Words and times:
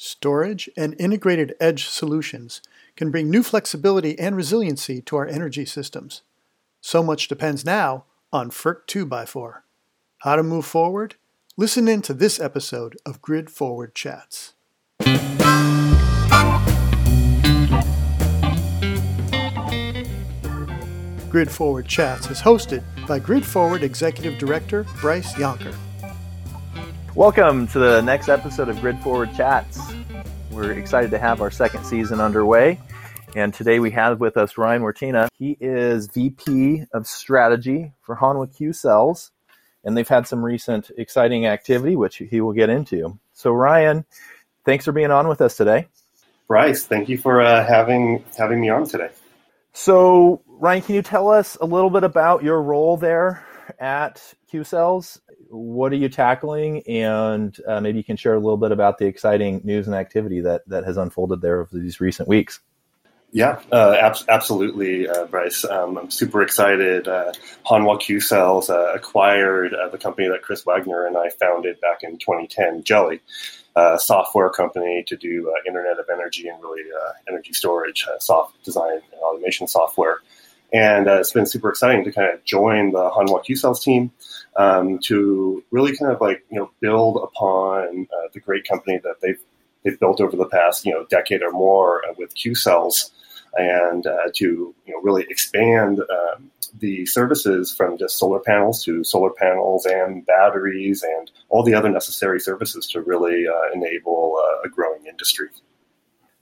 Storage 0.00 0.70
and 0.76 0.94
integrated 1.00 1.56
edge 1.58 1.88
solutions 1.88 2.62
can 2.94 3.10
bring 3.10 3.28
new 3.28 3.42
flexibility 3.42 4.16
and 4.16 4.36
resiliency 4.36 5.02
to 5.02 5.16
our 5.16 5.26
energy 5.26 5.64
systems. 5.64 6.22
So 6.80 7.02
much 7.02 7.26
depends 7.26 7.64
now 7.64 8.04
on 8.32 8.50
FERC 8.50 8.86
2x4. 8.86 9.62
How 10.18 10.36
to 10.36 10.44
move 10.44 10.64
forward? 10.64 11.16
Listen 11.56 11.88
in 11.88 12.00
to 12.02 12.14
this 12.14 12.38
episode 12.38 12.96
of 13.04 13.20
Grid 13.20 13.50
Forward 13.50 13.92
Chats. 13.96 14.54
Grid 21.28 21.50
Forward 21.50 21.88
Chats 21.88 22.30
is 22.30 22.40
hosted 22.40 22.84
by 23.08 23.18
Grid 23.18 23.44
Forward 23.44 23.82
Executive 23.82 24.38
Director 24.38 24.86
Bryce 25.00 25.34
Yonker. 25.34 25.76
Welcome 27.18 27.66
to 27.68 27.80
the 27.80 28.00
next 28.00 28.28
episode 28.28 28.68
of 28.68 28.80
Grid 28.80 28.96
Forward 29.00 29.34
Chats. 29.34 29.80
We're 30.52 30.70
excited 30.70 31.10
to 31.10 31.18
have 31.18 31.40
our 31.42 31.50
second 31.50 31.82
season 31.82 32.20
underway. 32.20 32.78
And 33.34 33.52
today 33.52 33.80
we 33.80 33.90
have 33.90 34.20
with 34.20 34.36
us 34.36 34.56
Ryan 34.56 34.82
Wartena. 34.82 35.26
He 35.36 35.56
is 35.60 36.06
VP 36.06 36.84
of 36.94 37.08
Strategy 37.08 37.92
for 38.02 38.14
Hanwha 38.14 38.56
Q 38.56 38.72
Cells, 38.72 39.32
and 39.82 39.96
they've 39.96 40.06
had 40.06 40.28
some 40.28 40.44
recent 40.44 40.92
exciting 40.96 41.44
activity, 41.44 41.96
which 41.96 42.18
he 42.18 42.40
will 42.40 42.52
get 42.52 42.70
into. 42.70 43.18
So, 43.32 43.50
Ryan, 43.50 44.04
thanks 44.64 44.84
for 44.84 44.92
being 44.92 45.10
on 45.10 45.26
with 45.26 45.40
us 45.40 45.56
today. 45.56 45.88
Bryce, 46.46 46.84
thank 46.84 47.08
you 47.08 47.18
for 47.18 47.40
uh, 47.40 47.66
having 47.66 48.24
having 48.36 48.60
me 48.60 48.68
on 48.68 48.84
today. 48.84 49.10
So, 49.72 50.40
Ryan, 50.46 50.82
can 50.82 50.94
you 50.94 51.02
tell 51.02 51.30
us 51.30 51.56
a 51.60 51.66
little 51.66 51.90
bit 51.90 52.04
about 52.04 52.44
your 52.44 52.62
role 52.62 52.96
there 52.96 53.44
at 53.80 54.22
Q 54.48 54.62
Cells? 54.62 55.20
What 55.48 55.92
are 55.92 55.96
you 55.96 56.08
tackling? 56.08 56.82
And 56.86 57.56
uh, 57.66 57.80
maybe 57.80 57.98
you 57.98 58.04
can 58.04 58.16
share 58.16 58.34
a 58.34 58.38
little 58.38 58.56
bit 58.56 58.72
about 58.72 58.98
the 58.98 59.06
exciting 59.06 59.60
news 59.64 59.86
and 59.86 59.96
activity 59.96 60.40
that, 60.42 60.68
that 60.68 60.84
has 60.84 60.96
unfolded 60.96 61.40
there 61.40 61.60
over 61.60 61.78
these 61.78 62.00
recent 62.00 62.28
weeks. 62.28 62.60
Yeah, 63.30 63.60
uh, 63.70 63.94
ab- 64.00 64.16
absolutely, 64.28 65.06
uh, 65.06 65.26
Bryce. 65.26 65.64
Um, 65.64 65.98
I'm 65.98 66.10
super 66.10 66.40
excited. 66.40 67.08
Uh, 67.08 67.32
Hanwha 67.66 68.00
Q 68.00 68.20
Cells 68.20 68.70
uh, 68.70 68.92
acquired 68.94 69.74
uh, 69.74 69.88
the 69.88 69.98
company 69.98 70.28
that 70.28 70.42
Chris 70.42 70.64
Wagner 70.64 71.06
and 71.06 71.16
I 71.16 71.28
founded 71.28 71.78
back 71.80 72.02
in 72.02 72.16
2010, 72.16 72.84
Geli, 72.84 73.20
a 73.76 73.98
software 74.00 74.48
company 74.48 75.04
to 75.08 75.16
do 75.16 75.52
uh, 75.54 75.60
Internet 75.66 75.98
of 75.98 76.06
Energy 76.10 76.48
and 76.48 76.62
really 76.62 76.84
energy 77.28 77.52
storage, 77.52 78.06
soft 78.18 78.62
design 78.64 78.94
and 79.12 79.20
automation 79.20 79.68
software. 79.68 80.20
And 80.72 81.06
it's 81.06 81.32
been 81.32 81.46
super 81.46 81.70
exciting 81.70 82.04
to 82.04 82.12
kind 82.12 82.32
of 82.32 82.44
join 82.44 82.92
the 82.92 83.10
Hanwha 83.10 83.44
Q 83.44 83.56
Cells 83.56 83.82
team 83.82 84.10
um, 84.56 84.98
to 85.04 85.64
really 85.70 85.96
kind 85.96 86.12
of 86.12 86.20
like 86.20 86.44
you 86.50 86.58
know 86.58 86.70
build 86.80 87.16
upon 87.16 88.06
the 88.34 88.40
great 88.40 88.68
company 88.68 88.98
that 88.98 89.16
they've 89.22 89.40
they've 89.82 89.98
built 89.98 90.20
over 90.20 90.36
the 90.36 90.46
past 90.46 90.84
you 90.84 90.92
know 90.92 91.06
decade 91.06 91.42
or 91.42 91.52
more 91.52 92.02
with 92.18 92.34
Q 92.34 92.54
Cells 92.54 93.12
and 93.56 94.06
uh, 94.06 94.28
to 94.34 94.74
you 94.86 94.92
know, 94.92 95.00
really 95.02 95.24
expand 95.28 96.00
um, 96.00 96.50
the 96.78 97.06
services 97.06 97.74
from 97.74 97.98
just 97.98 98.18
solar 98.18 98.40
panels 98.40 98.84
to 98.84 99.02
solar 99.04 99.30
panels 99.30 99.86
and 99.86 100.26
batteries 100.26 101.02
and 101.02 101.30
all 101.48 101.62
the 101.62 101.74
other 101.74 101.88
necessary 101.88 102.40
services 102.40 102.86
to 102.86 103.00
really 103.00 103.46
uh, 103.48 103.72
enable 103.72 104.36
uh, 104.38 104.66
a 104.66 104.68
growing 104.68 105.06
industry. 105.06 105.48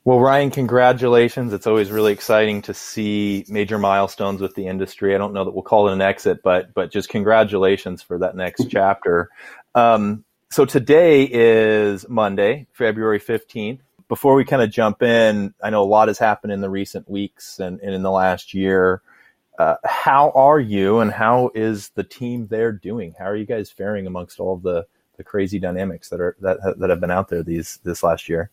Well, 0.06 0.20
Ryan, 0.20 0.52
congratulations. 0.52 1.52
It's 1.54 1.66
always 1.66 1.90
really 1.90 2.14
exciting 2.14 2.62
to 2.64 2.74
see 2.74 3.44
major 3.48 3.78
milestones 3.78 4.40
with 4.40 4.54
the 4.54 4.68
industry. 4.68 5.14
I 5.16 5.18
don't 5.18 5.34
know 5.34 5.44
that 5.44 5.52
we'll 5.52 5.64
call 5.64 5.88
it 5.88 5.94
an 5.94 6.02
exit, 6.02 6.42
but 6.44 6.74
but 6.74 6.92
just 6.92 7.10
congratulations 7.10 8.02
for 8.02 8.18
that 8.20 8.36
next 8.36 8.70
chapter. 8.70 9.30
Um, 9.74 10.24
so 10.50 10.66
today 10.66 11.24
is 11.24 12.08
Monday, 12.08 12.68
February 12.72 13.20
15th 13.20 13.80
before 14.08 14.36
we 14.36 14.44
kind 14.44 14.62
of 14.62 14.70
jump 14.70 15.02
in, 15.02 15.54
I 15.62 15.70
know 15.70 15.82
a 15.82 15.84
lot 15.84 16.08
has 16.08 16.18
happened 16.18 16.52
in 16.52 16.60
the 16.62 16.70
recent 16.70 17.10
weeks 17.10 17.60
and, 17.60 17.80
and 17.80 17.94
in 17.94 18.02
the 18.02 18.12
last 18.12 18.54
year. 18.54 19.02
Uh, 19.58 19.76
how 19.84 20.30
are 20.34 20.60
you 20.60 21.00
and 21.00 21.12
how 21.12 21.50
is 21.54 21.90
the 21.90 22.04
team 22.04 22.48
there 22.48 22.72
doing? 22.72 23.14
How 23.18 23.26
are 23.26 23.36
you 23.36 23.46
guys 23.46 23.70
faring 23.70 24.06
amongst 24.06 24.38
all 24.38 24.54
of 24.54 24.62
the, 24.62 24.86
the 25.16 25.24
crazy 25.24 25.58
dynamics 25.58 26.10
that 26.10 26.20
are 26.20 26.36
that, 26.40 26.58
that 26.78 26.90
have 26.90 27.00
been 27.00 27.10
out 27.10 27.28
there 27.28 27.42
these 27.42 27.80
this 27.84 28.02
last 28.02 28.28
year? 28.28 28.50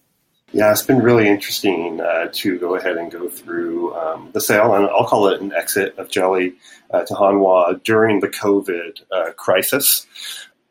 Yeah, 0.55 0.69
it's 0.69 0.83
been 0.83 1.01
really 1.01 1.27
interesting 1.27 1.99
uh, 1.99 2.27
to 2.31 2.59
go 2.59 2.75
ahead 2.75 2.95
and 2.95 3.11
go 3.11 3.27
through 3.27 3.95
um, 3.95 4.29
the 4.33 4.39
sale, 4.39 4.75
and 4.75 4.85
I'll 4.85 5.07
call 5.07 5.27
it 5.29 5.41
an 5.41 5.51
exit 5.51 5.97
of 5.97 6.09
Geli 6.09 6.53
uh, 6.91 7.03
to 7.05 7.13
Hanwha 7.15 7.83
during 7.83 8.19
the 8.19 8.27
COVID 8.27 9.01
uh, 9.11 9.31
crisis. 9.31 10.05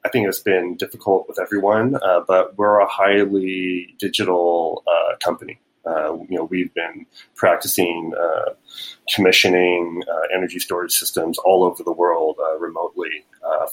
I 0.05 0.09
think 0.09 0.29
it's 0.29 0.39
been 0.39 0.77
difficult 0.77 1.27
with 1.27 1.41
everyone, 1.41 1.97
uh, 1.97 2.21
but 2.29 2.57
we're 2.57 2.79
a 2.79 2.87
highly 2.87 3.97
digital 3.99 4.85
uh, 4.87 5.17
company. 5.17 5.59
Uh, 5.85 6.15
you 6.29 6.37
know, 6.39 6.45
we've 6.45 6.73
been 6.75 7.05
practicing 7.35 8.13
commissioning 9.13 10.01
energy 10.33 10.61
storage 10.61 10.93
systems 10.93 11.39
all 11.39 11.65
over 11.65 11.83
the 11.83 11.91
world 11.91 12.39
remotely 12.61 13.25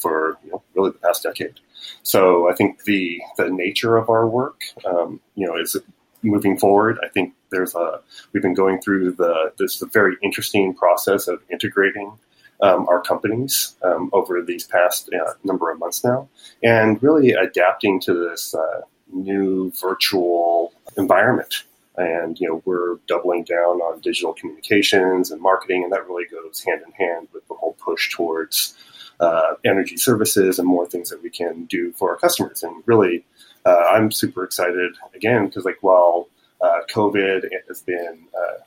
for 0.01 0.39
you 0.43 0.49
know, 0.49 0.63
really 0.73 0.89
the 0.89 0.97
past 0.97 1.21
decade. 1.21 1.59
So 2.01 2.49
I 2.49 2.55
think 2.55 2.85
the 2.85 3.21
the 3.37 3.49
nature 3.49 3.95
of 3.95 4.09
our 4.09 4.27
work, 4.27 4.63
um, 4.85 5.21
you 5.35 5.45
know, 5.45 5.55
is 5.55 5.75
moving 6.21 6.57
forward. 6.57 6.99
I 7.03 7.07
think 7.09 7.33
there's 7.51 7.75
a 7.75 8.01
we've 8.31 8.43
been 8.43 8.53
going 8.53 8.81
through 8.81 9.11
the 9.13 9.53
this 9.57 9.83
very 9.93 10.15
interesting 10.21 10.73
process 10.73 11.27
of 11.27 11.41
integrating 11.51 12.13
um, 12.61 12.87
our 12.89 13.01
companies 13.01 13.75
um, 13.83 14.09
over 14.11 14.41
these 14.41 14.65
past 14.65 15.09
uh, 15.13 15.33
number 15.43 15.71
of 15.71 15.79
months 15.79 16.03
now, 16.03 16.27
and 16.63 17.01
really 17.01 17.31
adapting 17.31 17.99
to 18.01 18.13
this 18.13 18.53
uh, 18.53 18.81
new 19.11 19.71
virtual 19.79 20.73
environment. 20.97 21.63
And 21.97 22.39
you 22.39 22.47
know, 22.47 22.61
we're 22.65 22.95
doubling 23.07 23.43
down 23.43 23.81
on 23.81 23.99
digital 23.99 24.33
communications 24.33 25.31
and 25.31 25.41
marketing, 25.41 25.83
and 25.83 25.91
that 25.91 26.07
really 26.07 26.25
goes 26.27 26.63
hand 26.63 26.81
in 26.85 26.91
hand 26.93 27.27
with 27.33 27.47
the 27.47 27.55
whole 27.55 27.73
push 27.73 28.13
towards 28.13 28.73
uh, 29.19 29.55
energy 29.65 29.97
services 29.97 30.59
and 30.59 30.67
more 30.67 30.85
things 30.85 31.09
that 31.09 31.21
we 31.21 31.29
can 31.29 31.65
do 31.65 31.91
for 31.93 32.11
our 32.11 32.17
customers. 32.17 32.63
And 32.63 32.83
really, 32.85 33.25
uh, 33.65 33.83
I'm 33.91 34.11
super 34.11 34.43
excited 34.43 34.95
again 35.13 35.47
because, 35.47 35.65
like, 35.65 35.77
while 35.81 36.27
uh, 36.61 36.81
COVID 36.91 37.49
has 37.67 37.81
been 37.81 38.25
uh, 38.35 38.63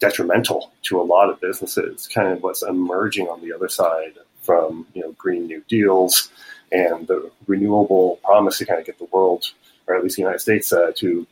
detrimental 0.00 0.72
to 0.82 1.00
a 1.00 1.04
lot 1.04 1.30
of 1.30 1.40
businesses. 1.40 2.08
Kind 2.08 2.28
of 2.28 2.42
what's 2.42 2.62
emerging 2.62 3.28
on 3.28 3.40
the 3.42 3.52
other 3.52 3.68
side 3.68 4.14
from 4.42 4.86
you 4.94 5.02
know 5.02 5.12
Green 5.12 5.46
New 5.46 5.62
Deals 5.68 6.30
and 6.72 7.06
the 7.06 7.30
renewable 7.46 8.18
promise 8.24 8.58
to 8.58 8.66
kind 8.66 8.80
of 8.80 8.86
get 8.86 8.98
the 8.98 9.08
world, 9.12 9.52
or 9.86 9.94
at 9.94 10.02
least 10.02 10.16
the 10.16 10.22
United 10.22 10.40
States, 10.40 10.72
uh, 10.72 10.90
to 10.96 11.26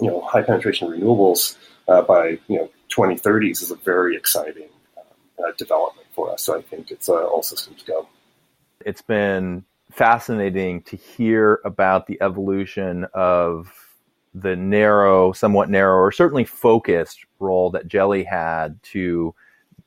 you 0.00 0.06
know 0.06 0.20
high 0.20 0.42
penetration 0.42 0.88
renewables 0.88 1.56
uh, 1.88 2.02
by 2.02 2.38
you 2.46 2.58
know 2.58 2.70
2030s 2.94 3.62
is 3.62 3.70
a 3.70 3.76
very 3.76 4.16
exciting 4.16 4.68
development 5.58 6.06
for 6.14 6.32
us. 6.32 6.42
So 6.42 6.56
I 6.56 6.62
think 6.62 6.90
it's 6.90 7.08
all 7.08 7.42
systems 7.42 7.82
go. 7.82 8.08
It's 8.84 9.02
been 9.02 9.64
fascinating 9.94 10.82
to 10.82 10.96
hear 10.96 11.60
about 11.64 12.06
the 12.06 12.20
evolution 12.20 13.06
of 13.14 13.72
the 14.34 14.56
narrow, 14.56 15.32
somewhat 15.32 15.70
narrow, 15.70 15.98
or 15.98 16.10
certainly 16.10 16.44
focused 16.44 17.24
role 17.38 17.70
that 17.70 17.88
Geli 17.88 18.26
had 18.26 18.82
to 18.82 19.34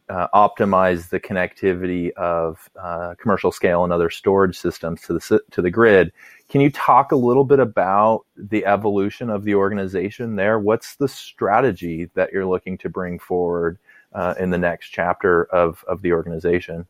uh, 0.10 0.28
optimize 0.34 1.10
the 1.10 1.20
connectivity 1.20 2.12
of 2.12 2.70
uh, 2.82 3.16
commercial 3.20 3.52
scale 3.52 3.84
and 3.84 3.92
other 3.92 4.10
storage 4.10 4.58
systems 4.58 5.02
to 5.02 5.14
the 5.14 5.42
to 5.52 5.62
the 5.62 5.70
grid. 5.70 6.14
Can 6.48 6.62
you 6.62 6.70
talk 6.70 7.12
a 7.12 7.18
little 7.18 7.44
bit 7.44 7.60
about 7.60 8.26
the 8.38 8.66
evolution 8.66 9.30
of 9.30 9.44
the 9.44 9.56
organization 9.56 10.38
there? 10.38 10.60
What's 10.60 10.96
the 10.96 11.10
strategy 11.10 12.10
that 12.14 12.32
you're 12.32 12.46
looking 12.46 12.78
to 12.78 12.90
bring 12.90 13.20
forward 13.20 13.78
uh, 14.14 14.36
in 14.40 14.50
the 14.52 14.58
next 14.58 14.90
chapter 14.90 15.44
of 15.46 15.84
of 15.90 16.02
the 16.02 16.14
organization? 16.14 16.88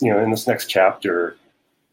You 0.00 0.12
know, 0.12 0.22
in 0.22 0.30
this 0.30 0.46
next 0.46 0.66
chapter, 0.66 1.36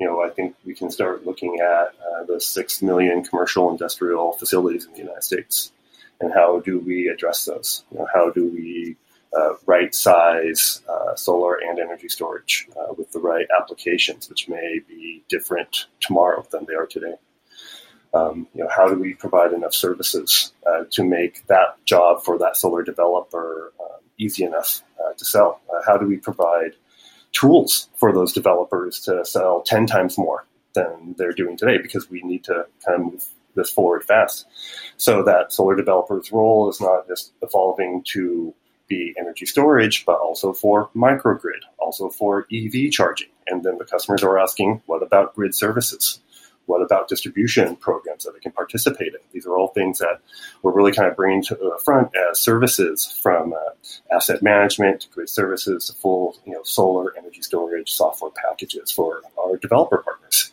you 0.04 0.10
know, 0.10 0.22
I 0.22 0.30
think 0.30 0.58
we 0.66 0.76
can 0.76 0.92
start 0.92 1.26
looking 1.26 1.60
at 1.62 1.96
uh, 2.06 2.26
the 2.28 2.42
six 2.42 2.82
million 2.82 3.24
commercial 3.24 3.72
industrial 3.72 4.34
facilities 4.34 4.86
in 4.86 4.92
the 4.92 5.00
United 5.00 5.24
States, 5.24 5.72
and 6.20 6.34
how 6.34 6.60
do 6.60 6.78
we 6.80 7.08
address 7.08 7.46
those? 7.46 7.86
You 7.90 8.00
know, 8.00 8.08
how 8.14 8.30
do 8.30 8.50
we 8.50 8.98
uh, 9.34 9.54
right 9.66 9.96
size 9.96 10.82
uh, 10.90 11.16
solar 11.16 11.56
and 11.56 11.80
energy 11.80 12.10
storage 12.10 12.68
uh, 12.78 12.94
with 12.98 13.14
the 13.14 13.20
right 13.20 13.48
applications, 13.58 14.30
which 14.30 14.50
may 14.50 14.82
be 14.86 15.24
different 15.30 15.86
tomorrow 16.02 16.46
than 16.52 16.66
they 16.66 16.74
are 16.74 16.86
today? 16.86 17.16
Um, 18.14 18.46
you 18.54 18.62
know, 18.62 18.70
how 18.76 18.90
do 18.90 18.96
we 18.96 19.14
provide 19.14 19.54
enough 19.54 19.74
services 19.74 20.52
uh, 20.68 20.84
to 20.92 21.06
make 21.06 21.48
that 21.48 21.84
job 21.86 22.24
for 22.26 22.38
that 22.40 22.58
solar 22.58 22.84
developer 22.84 23.72
um, 23.80 24.02
easy 24.18 24.44
enough 24.44 24.84
uh, 25.00 25.14
to 25.14 25.24
sell? 25.24 25.62
how 25.86 25.98
do 25.98 26.08
we 26.08 26.16
provide 26.16 26.74
tools 27.34 27.90
for 27.96 28.14
those 28.14 28.32
developers 28.32 29.00
to 29.02 29.26
sell 29.26 29.62
10 29.62 29.86
times 29.86 30.18
more 30.18 30.46
than 30.74 31.16
they're 31.18 31.34
doing 31.34 31.58
today 31.58 31.78
because 31.78 32.10
we 32.10 32.22
need 32.24 32.44
to 32.46 32.66
kind 32.86 33.02
of 33.02 33.12
move 33.12 33.26
this 33.56 33.70
forward 33.70 34.04
fast. 34.04 34.46
So 34.98 35.24
that 35.24 35.54
solar 35.54 35.76
developers' 35.76 36.32
role 36.32 36.70
is 36.70 36.82
not 36.82 37.08
just 37.08 37.34
evolving 37.42 38.04
to 38.14 38.54
be 38.88 39.14
energy 39.18 39.46
storage, 39.46 40.06
but 40.06 40.20
also 40.20 40.54
for 40.54 40.90
microgrid, 40.96 41.62
also 41.78 42.10
for 42.10 42.48
EV 42.52 42.92
charging. 42.92 43.30
And 43.48 43.64
then 43.64 43.78
the 43.78 43.86
customers 43.86 44.24
are 44.24 44.40
asking, 44.40 44.82
what 44.86 45.04
about 45.04 45.36
grid 45.36 45.54
services? 45.56 46.20
What 46.66 46.82
about 46.82 47.10
distribution 47.10 47.76
programs 47.76 48.24
that 48.24 48.34
they 48.34 48.40
can 48.40 48.52
participate 48.52 49.10
in? 49.10 49.20
These 49.32 49.46
are 49.46 49.58
all 49.58 49.70
things 49.70 50.00
that 50.00 50.22
we're 50.62 50.72
really 50.72 50.94
kind 50.94 51.10
of 51.10 51.16
bringing 51.16 51.44
to 51.44 51.56
the 51.56 51.80
front 51.84 52.10
as 52.16 52.40
services 52.40 53.20
from 53.22 53.54
uh, 53.54 54.16
asset 54.16 54.42
management 54.42 55.02
to 55.02 55.10
grid 55.10 55.30
services 55.30 55.88
to 55.88 55.94
full, 55.94 56.38
you 56.46 56.54
know, 56.54 56.64
solar 56.64 57.16
energy 57.18 57.42
storage 57.42 57.92
software 57.92 58.32
packages 58.32 58.92
for 58.92 59.22
our 59.38 59.58
developer 59.58 59.98
partners. 59.98 60.52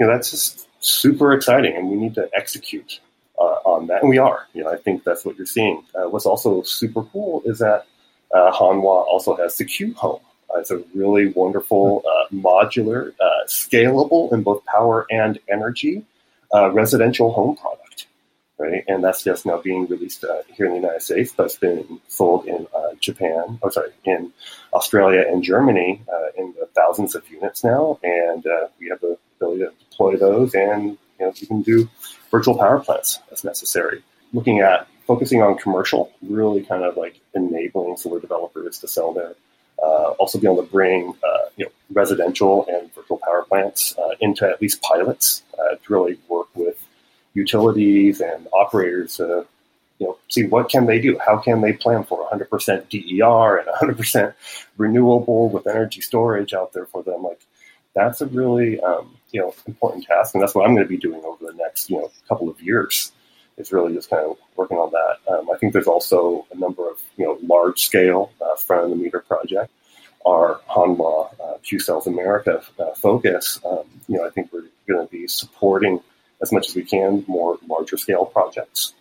You 0.00 0.06
know, 0.06 0.12
that's 0.12 0.30
just 0.30 0.68
super 0.80 1.32
exciting, 1.32 1.76
and 1.76 1.88
we 1.88 1.96
need 1.96 2.14
to 2.16 2.28
execute 2.34 3.00
uh, 3.38 3.60
on 3.64 3.86
that, 3.86 4.02
and 4.02 4.10
we 4.10 4.18
are. 4.18 4.46
You 4.52 4.64
know, 4.64 4.70
I 4.70 4.76
think 4.76 5.04
that's 5.04 5.24
what 5.24 5.36
you're 5.36 5.46
seeing. 5.46 5.84
Uh, 5.94 6.08
what's 6.08 6.26
also 6.26 6.62
super 6.62 7.04
cool 7.04 7.42
is 7.44 7.60
that 7.60 7.86
uh, 8.34 8.50
Hanwha 8.52 9.06
also 9.06 9.36
has 9.36 9.56
the 9.58 9.64
Q 9.64 9.94
Home. 9.94 10.20
Uh, 10.52 10.60
it's 10.60 10.70
a 10.70 10.82
really 10.94 11.28
wonderful, 11.28 12.02
uh, 12.06 12.34
modular, 12.34 13.12
uh, 13.20 13.44
scalable 13.46 14.32
in 14.32 14.42
both 14.42 14.64
power 14.66 15.06
and 15.10 15.38
energy 15.48 16.04
residential 16.72 17.32
home 17.32 17.56
product. 17.56 18.06
Right, 18.58 18.84
and 18.86 19.02
that's 19.02 19.24
just 19.24 19.46
now 19.46 19.56
being 19.60 19.86
released 19.86 20.24
here 20.54 20.66
in 20.66 20.72
the 20.72 20.78
United 20.78 21.02
States, 21.02 21.32
but 21.36 21.46
it's 21.46 21.56
been 21.56 21.98
sold 22.06 22.46
in 22.46 22.68
Japan. 23.00 23.58
Oh, 23.62 23.70
sorry, 23.70 23.90
in 24.04 24.32
Australia 24.72 25.24
and 25.26 25.42
Germany 25.42 26.02
in 26.36 26.54
the 26.58 26.66
thousands 26.76 27.14
of 27.14 27.28
units 27.28 27.64
now, 27.64 27.98
and 28.04 28.44
we 28.78 28.88
have 28.90 29.00
the 29.00 29.16
ability 29.36 29.64
to 29.64 29.72
deploy 29.90 30.16
those, 30.16 30.54
and 30.54 30.98
you 31.18 31.26
know, 31.26 31.32
you 31.34 31.46
can 31.46 31.62
do 31.62 31.88
virtual 32.30 32.56
power 32.56 32.78
plants 32.78 33.18
as 33.32 33.42
necessary. 33.42 34.02
Looking 34.32 34.60
at 34.60 34.86
focusing 35.06 35.42
on 35.42 35.58
commercial, 35.58 36.12
really 36.22 36.62
kind 36.62 36.84
of 36.84 36.96
like 36.96 37.20
enabling 37.34 37.96
solar 37.96 38.20
developers 38.20 38.78
to 38.80 38.88
sell 38.88 39.12
there. 39.12 39.34
Uh, 39.82 40.10
also 40.18 40.38
be 40.38 40.46
able 40.46 40.62
to 40.62 40.70
bring 40.70 41.12
uh, 41.24 41.48
you 41.56 41.64
know 41.64 41.70
residential 41.92 42.66
and 42.68 42.94
virtual 42.94 43.18
power 43.18 43.42
plants 43.42 43.96
uh, 43.98 44.14
into 44.20 44.48
at 44.48 44.60
least 44.62 44.80
pilots 44.82 45.42
to 45.56 45.92
really 45.92 46.18
work 46.28 46.48
with 46.54 46.76
utilities 47.34 48.20
and 48.20 48.46
operators 48.52 49.16
to 49.16 49.46
you 49.98 50.06
know 50.06 50.18
see 50.28 50.44
what 50.46 50.68
can 50.68 50.86
they 50.86 51.00
do, 51.00 51.18
how 51.24 51.38
can 51.38 51.60
they 51.60 51.72
plan 51.72 52.04
for 52.04 52.28
100% 52.30 52.88
DER 52.90 53.56
and 53.56 53.96
100% 53.96 54.34
renewable 54.76 55.48
with 55.48 55.66
energy 55.66 56.00
storage 56.00 56.52
out 56.52 56.72
there 56.72 56.86
for 56.86 57.02
them. 57.02 57.22
Like 57.22 57.40
that's 57.94 58.20
a 58.20 58.26
really 58.26 58.80
um, 58.80 59.16
you 59.30 59.40
know 59.40 59.54
important 59.66 60.04
task, 60.04 60.34
and 60.34 60.42
that's 60.42 60.54
what 60.54 60.66
I'm 60.66 60.74
going 60.74 60.84
to 60.84 60.88
be 60.88 60.96
doing 60.96 61.22
over 61.24 61.46
the 61.46 61.54
next 61.54 61.88
you 61.88 61.98
know 61.98 62.10
couple 62.28 62.48
of 62.48 62.60
years. 62.60 63.12
Is 63.56 63.72
really 63.72 63.94
just 63.94 64.10
kind 64.10 64.24
of 64.24 64.38
working 64.56 64.78
on 64.78 64.90
that. 64.92 65.32
Um, 65.32 65.50
I 65.50 65.58
think 65.58 65.72
there's 65.72 65.86
also 65.86 66.46
a 66.52 66.56
number 66.56 66.88
of 66.88 66.98
you 67.16 67.26
know 67.26 67.38
large 67.42 67.82
scale 67.82 68.32
uh, 68.40 68.56
front 68.56 68.84
of 68.84 68.90
the 68.90 68.96
meter 68.96 69.20
project. 69.20 69.70
Our 70.24 70.60
Hanwha 70.70 71.40
uh, 71.40 71.58
Q 71.62 71.80
Cells 71.80 72.06
America 72.06 72.62
uh, 72.78 72.94
focus, 72.94 73.60
um, 73.64 73.84
you 74.08 74.16
know, 74.16 74.26
I 74.26 74.30
think 74.30 74.52
we're 74.52 74.64
going 74.88 75.06
to 75.06 75.10
be 75.10 75.26
supporting 75.26 76.00
as 76.40 76.52
much 76.52 76.68
as 76.68 76.74
we 76.74 76.84
can 76.84 77.24
more 77.26 77.58
larger 77.68 77.96
scale 77.96 78.24
projects, 78.24 78.94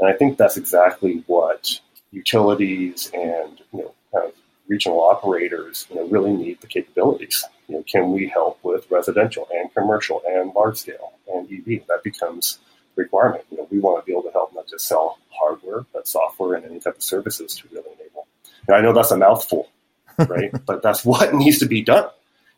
and 0.00 0.08
I 0.08 0.12
think 0.12 0.38
that's 0.38 0.56
exactly 0.56 1.22
what 1.26 1.80
utilities 2.10 3.10
and 3.14 3.60
you 3.72 3.82
know 3.82 3.94
kind 4.12 4.26
of 4.26 4.34
regional 4.68 5.00
operators 5.00 5.86
you 5.90 5.96
know 5.96 6.06
really 6.06 6.32
need 6.32 6.60
the 6.60 6.66
capabilities 6.66 7.44
you 7.68 7.76
know, 7.76 7.84
can 7.90 8.12
we 8.12 8.28
help 8.28 8.58
with 8.62 8.90
residential 8.90 9.48
and 9.52 9.72
commercial 9.74 10.22
and 10.26 10.52
large 10.54 10.78
scale 10.78 11.12
and 11.32 11.46
EV? 11.50 11.86
That 11.88 12.00
becomes 12.02 12.58
requirement. 12.96 13.44
You 13.50 13.58
know, 13.58 13.68
we 13.70 13.78
want 13.78 14.02
to 14.02 14.06
be 14.06 14.12
able 14.12 14.22
to 14.24 14.30
help 14.30 14.54
not 14.54 14.68
just 14.68 14.86
sell 14.86 15.18
hardware, 15.30 15.84
but 15.92 16.06
software 16.06 16.54
and 16.54 16.64
any 16.64 16.80
type 16.80 16.96
of 16.96 17.02
services 17.02 17.54
to 17.56 17.68
really 17.72 17.90
enable. 17.98 18.26
I 18.72 18.80
know 18.80 18.92
that's 18.92 19.10
a 19.10 19.16
mouthful, 19.16 19.68
right? 20.18 20.52
but 20.66 20.82
that's 20.82 21.04
what 21.04 21.34
needs 21.34 21.58
to 21.58 21.66
be 21.66 21.82
done. 21.82 22.08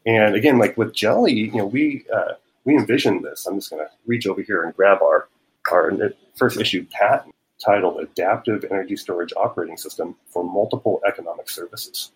And 0.07 0.37
again, 0.37 0.59
like 0.59 0.77
with 0.77 0.93
Geli, 0.93 1.35
you 1.35 1.53
know, 1.53 1.67
we 1.67 2.05
uh, 2.15 2.35
we 2.65 2.77
envisioned 2.77 3.25
this. 3.25 3.47
I'm 3.47 3.57
just 3.57 3.71
going 3.71 3.85
to 3.85 3.91
reach 4.07 4.27
over 4.27 4.43
here 4.43 4.65
and 4.65 4.75
grab 4.75 4.99
our 5.03 5.29
our 5.73 5.93
first 6.37 6.61
issued 6.61 6.91
patent 6.91 7.35
titled 7.65 8.01
"Adaptive 8.01 8.65
Energy 8.71 8.97
Storage 8.97 9.33
Operating 9.37 9.77
System 9.77 10.15
for 10.29 10.45
Multiple 10.45 11.01
Economic 11.07 11.51
Services." 11.51 12.13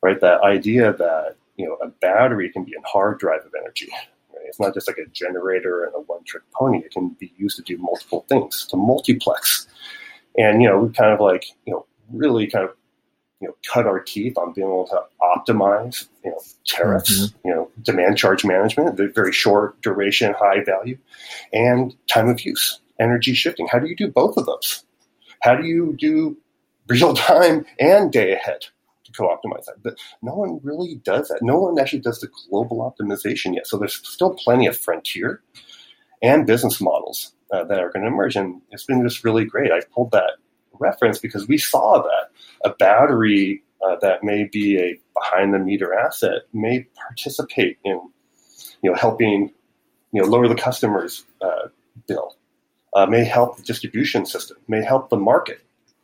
Right, 0.00 0.20
that 0.20 0.42
idea 0.42 0.92
that 0.92 1.36
you 1.58 1.66
know, 1.66 1.74
a 1.82 1.88
battery 1.88 2.50
can 2.50 2.64
be 2.64 2.74
a 2.74 2.88
hard 2.88 3.18
drive 3.18 3.44
of 3.44 3.52
energy. 3.60 3.88
Right? 4.32 4.46
It's 4.46 4.60
not 4.60 4.72
just 4.72 4.88
like 4.88 4.96
a 4.96 5.06
generator 5.10 5.84
and 5.84 5.94
a 5.94 6.00
one-trick 6.28 6.42
pony. 6.52 6.78
It 6.78 6.92
can 6.92 7.16
be 7.20 7.32
used 7.36 7.56
to 7.56 7.62
do 7.62 7.78
multiple 7.78 8.24
things, 8.28 8.66
to 8.66 8.76
multiplex. 8.76 9.66
And 10.36 10.62
you 10.62 10.68
know, 10.68 10.78
we 10.78 10.92
kind 10.92 11.12
of 11.12 11.20
like 11.20 11.46
you 11.66 11.72
know 11.72 11.86
really 12.12 12.46
kind 12.46 12.64
of 12.64 12.74
you 13.40 13.48
know 13.48 13.56
cut 13.72 13.86
our 13.86 14.00
teeth 14.00 14.36
on 14.36 14.52
being 14.52 14.66
able 14.66 14.86
to 14.88 15.00
optimize 15.22 16.08
you 16.24 16.30
know 16.30 16.40
tariffs, 16.66 17.28
mm-hmm. 17.28 17.48
you 17.48 17.54
know 17.54 17.70
demand 17.82 18.18
charge 18.18 18.44
management, 18.44 18.96
the 18.96 19.08
very 19.08 19.32
short 19.32 19.80
duration, 19.82 20.34
high 20.38 20.62
value, 20.64 20.98
and 21.52 21.96
time 22.10 22.28
of 22.28 22.40
use, 22.44 22.80
energy 23.00 23.34
shifting. 23.34 23.68
How 23.70 23.78
do 23.78 23.88
you 23.88 23.96
do 23.96 24.08
both 24.08 24.36
of 24.36 24.46
those? 24.46 24.84
How 25.42 25.54
do 25.54 25.66
you 25.66 25.96
do 25.98 26.36
real 26.88 27.14
time 27.14 27.64
and 27.78 28.12
day 28.12 28.32
ahead? 28.32 28.66
to 29.04 29.12
co-optimize 29.12 29.64
that. 29.66 29.82
But 29.82 29.94
no 30.22 30.34
one 30.34 30.60
really 30.62 30.96
does 30.96 31.28
that. 31.28 31.40
No 31.42 31.58
one 31.58 31.78
actually 31.78 32.00
does 32.00 32.20
the 32.20 32.28
global 32.50 32.78
optimization 32.78 33.54
yet. 33.54 33.66
So 33.66 33.78
there's 33.78 34.06
still 34.06 34.34
plenty 34.34 34.66
of 34.66 34.76
frontier 34.76 35.42
and 36.22 36.46
business 36.46 36.80
models 36.80 37.32
uh, 37.52 37.64
that 37.64 37.80
are 37.80 37.90
going 37.90 38.02
to 38.02 38.08
emerge. 38.08 38.36
And 38.36 38.60
it's 38.70 38.84
been 38.84 39.02
just 39.02 39.24
really 39.24 39.44
great. 39.44 39.70
I 39.72 39.80
pulled 39.94 40.10
that 40.12 40.32
reference 40.78 41.18
because 41.18 41.48
we 41.48 41.58
saw 41.58 42.02
that 42.02 42.30
a 42.64 42.74
battery 42.74 43.62
uh, 43.84 43.96
that 44.00 44.24
may 44.24 44.44
be 44.44 44.78
a 44.78 44.98
behind 45.14 45.54
the 45.54 45.58
meter 45.58 45.94
asset 45.94 46.42
may 46.52 46.86
participate 46.96 47.78
in, 47.84 48.00
you 48.82 48.90
know, 48.90 48.94
helping, 48.94 49.52
you 50.12 50.22
know, 50.22 50.28
lower 50.28 50.48
the 50.48 50.54
customer's 50.54 51.24
uh, 51.40 51.68
bill, 52.06 52.36
uh, 52.94 53.06
may 53.06 53.24
help 53.24 53.56
the 53.56 53.62
distribution 53.62 54.26
system, 54.26 54.56
may 54.66 54.82
help 54.82 55.10
the 55.10 55.16
market 55.16 55.60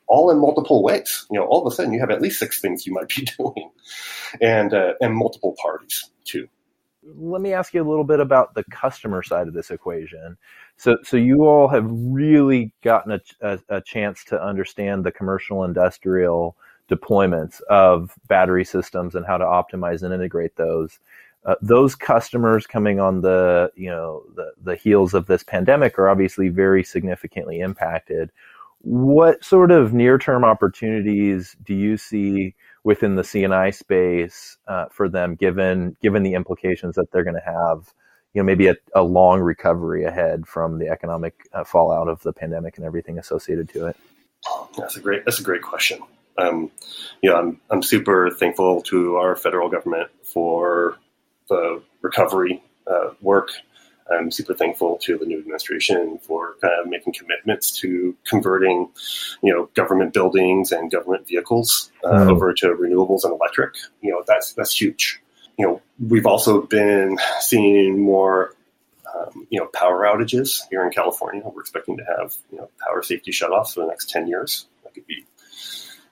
all 0.06 0.30
in 0.30 0.38
multiple 0.38 0.82
ways. 0.82 1.26
You 1.30 1.40
know, 1.40 1.46
all 1.46 1.66
of 1.66 1.72
a 1.72 1.74
sudden 1.74 1.92
you 1.92 2.00
have 2.00 2.10
at 2.10 2.20
least 2.20 2.38
six 2.38 2.60
things 2.60 2.86
you 2.86 2.92
might 2.92 3.08
be 3.08 3.26
doing, 3.38 3.70
and 4.40 4.72
uh, 4.72 4.94
and 5.00 5.14
multiple 5.14 5.54
parties 5.60 6.10
too. 6.24 6.48
Let 7.16 7.42
me 7.42 7.52
ask 7.52 7.74
you 7.74 7.82
a 7.82 7.88
little 7.88 8.04
bit 8.04 8.20
about 8.20 8.54
the 8.54 8.64
customer 8.64 9.22
side 9.22 9.48
of 9.48 9.54
this 9.54 9.70
equation. 9.70 10.36
So, 10.76 10.98
so 11.02 11.16
you 11.16 11.44
all 11.44 11.68
have 11.68 11.84
really 11.88 12.72
gotten 12.82 13.12
a, 13.12 13.20
a, 13.40 13.58
a 13.68 13.80
chance 13.80 14.24
to 14.24 14.42
understand 14.42 15.04
the 15.04 15.12
commercial 15.12 15.64
industrial 15.64 16.56
deployments 16.88 17.60
of 17.62 18.14
battery 18.28 18.64
systems 18.64 19.14
and 19.14 19.26
how 19.26 19.36
to 19.36 19.44
optimize 19.44 20.02
and 20.02 20.12
integrate 20.12 20.56
those. 20.56 20.98
Uh, 21.44 21.54
those 21.60 21.94
customers 21.94 22.66
coming 22.66 23.00
on 23.00 23.20
the 23.20 23.70
you 23.76 23.90
know 23.90 24.22
the, 24.34 24.50
the 24.62 24.76
heels 24.76 25.12
of 25.12 25.26
this 25.26 25.42
pandemic 25.42 25.98
are 25.98 26.08
obviously 26.08 26.48
very 26.48 26.82
significantly 26.82 27.60
impacted 27.60 28.30
what 28.84 29.42
sort 29.42 29.70
of 29.70 29.94
near-term 29.94 30.44
opportunities 30.44 31.56
do 31.64 31.74
you 31.74 31.96
see 31.96 32.54
within 32.84 33.16
the 33.16 33.24
C&I 33.24 33.70
space 33.70 34.58
uh, 34.68 34.86
for 34.90 35.08
them, 35.08 35.34
given 35.34 35.96
given 36.02 36.22
the 36.22 36.34
implications 36.34 36.94
that 36.96 37.10
they're 37.10 37.24
going 37.24 37.34
to 37.34 37.40
have? 37.40 37.92
You 38.34 38.42
know, 38.42 38.46
maybe 38.46 38.66
a, 38.66 38.74
a, 38.96 39.02
long 39.02 39.40
recovery 39.40 40.04
ahead 40.04 40.48
from 40.48 40.80
the 40.80 40.88
economic 40.88 41.48
uh, 41.52 41.62
fallout 41.62 42.08
of 42.08 42.20
the 42.22 42.32
pandemic 42.32 42.76
and 42.76 42.84
everything 42.84 43.16
associated 43.16 43.68
to 43.70 43.86
it. 43.86 43.96
That's 44.76 44.96
a 44.96 45.00
great. 45.00 45.24
That's 45.24 45.38
a 45.38 45.42
great 45.42 45.62
question. 45.62 46.00
Um, 46.36 46.70
you 47.22 47.30
know, 47.30 47.36
I'm 47.36 47.60
I'm 47.70 47.82
super 47.82 48.30
thankful 48.30 48.82
to 48.82 49.16
our 49.16 49.36
federal 49.36 49.68
government 49.68 50.10
for 50.22 50.98
the 51.48 51.82
recovery 52.02 52.62
uh, 52.86 53.10
work 53.20 53.50
I'm 54.10 54.30
super 54.30 54.54
thankful 54.54 54.98
to 54.98 55.16
the 55.16 55.24
new 55.24 55.38
administration 55.38 56.18
for 56.18 56.56
kind 56.60 56.74
of 56.80 56.88
making 56.88 57.14
commitments 57.14 57.70
to 57.80 58.14
converting, 58.28 58.90
you 59.42 59.52
know, 59.52 59.70
government 59.74 60.12
buildings 60.12 60.72
and 60.72 60.90
government 60.90 61.26
vehicles 61.26 61.90
uh, 62.04 62.10
mm. 62.10 62.30
over 62.30 62.52
to 62.54 62.68
renewables 62.68 63.24
and 63.24 63.32
electric. 63.32 63.74
You 64.02 64.12
know, 64.12 64.22
that's 64.26 64.52
that's 64.52 64.78
huge. 64.78 65.22
You 65.58 65.66
know, 65.66 65.82
we've 65.98 66.26
also 66.26 66.62
been 66.62 67.16
seeing 67.40 68.02
more, 68.02 68.54
um, 69.14 69.46
you 69.48 69.60
know, 69.60 69.66
power 69.66 70.02
outages 70.02 70.60
here 70.68 70.84
in 70.84 70.90
California. 70.90 71.42
We're 71.44 71.62
expecting 71.62 71.96
to 71.96 72.04
have 72.04 72.34
you 72.52 72.58
know 72.58 72.68
power 72.86 73.02
safety 73.02 73.30
shutoffs 73.30 73.74
for 73.74 73.80
the 73.80 73.86
next 73.86 74.10
ten 74.10 74.28
years. 74.28 74.66
That 74.82 74.92
could 74.92 75.06
be, 75.06 75.24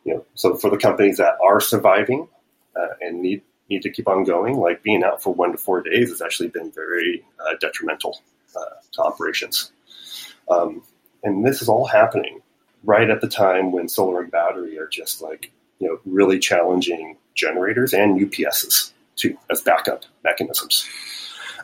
you 0.05 0.15
know, 0.15 0.25
so 0.35 0.55
for 0.55 0.71
the 0.71 0.79
companies 0.79 1.19
that 1.19 1.37
are 1.45 1.61
surviving 1.61 2.29
uh, 2.75 2.95
and 3.03 3.21
need 3.21 3.43
need 3.73 3.83
to 3.83 3.91
keep 3.91 4.09
on 4.09 4.25
going. 4.25 4.57
Like 4.59 4.83
being 4.83 5.03
out 5.03 5.23
for 5.23 5.33
one 5.33 5.53
to 5.53 5.59
four 5.59 5.83
days 5.83 6.11
has 6.11 6.23
actually 6.23 6.49
been 6.49 6.71
very 6.71 7.25
uh, 7.41 7.55
detrimental 7.61 8.21
uh, 8.57 8.77
to 8.93 9.03
operations. 9.03 9.73
Um, 10.51 10.83
and 11.23 11.47
this 11.47 11.63
is 11.63 11.69
all 11.69 11.87
happening 11.87 12.41
right 12.85 13.09
at 13.11 13.21
the 13.21 13.29
time 13.29 13.73
when 13.73 13.89
solar 13.89 14.21
and 14.21 14.31
battery 14.31 14.79
are 14.79 14.89
just 14.89 15.23
like 15.23 15.53
you 15.79 15.89
know 15.89 15.99
really 16.05 16.39
challenging 16.39 17.17
generators 17.35 17.95
and 17.95 18.21
UPSs 18.21 18.93
too 19.17 19.37
as 19.51 19.61
backup 19.61 20.05
mechanisms. 20.25 20.89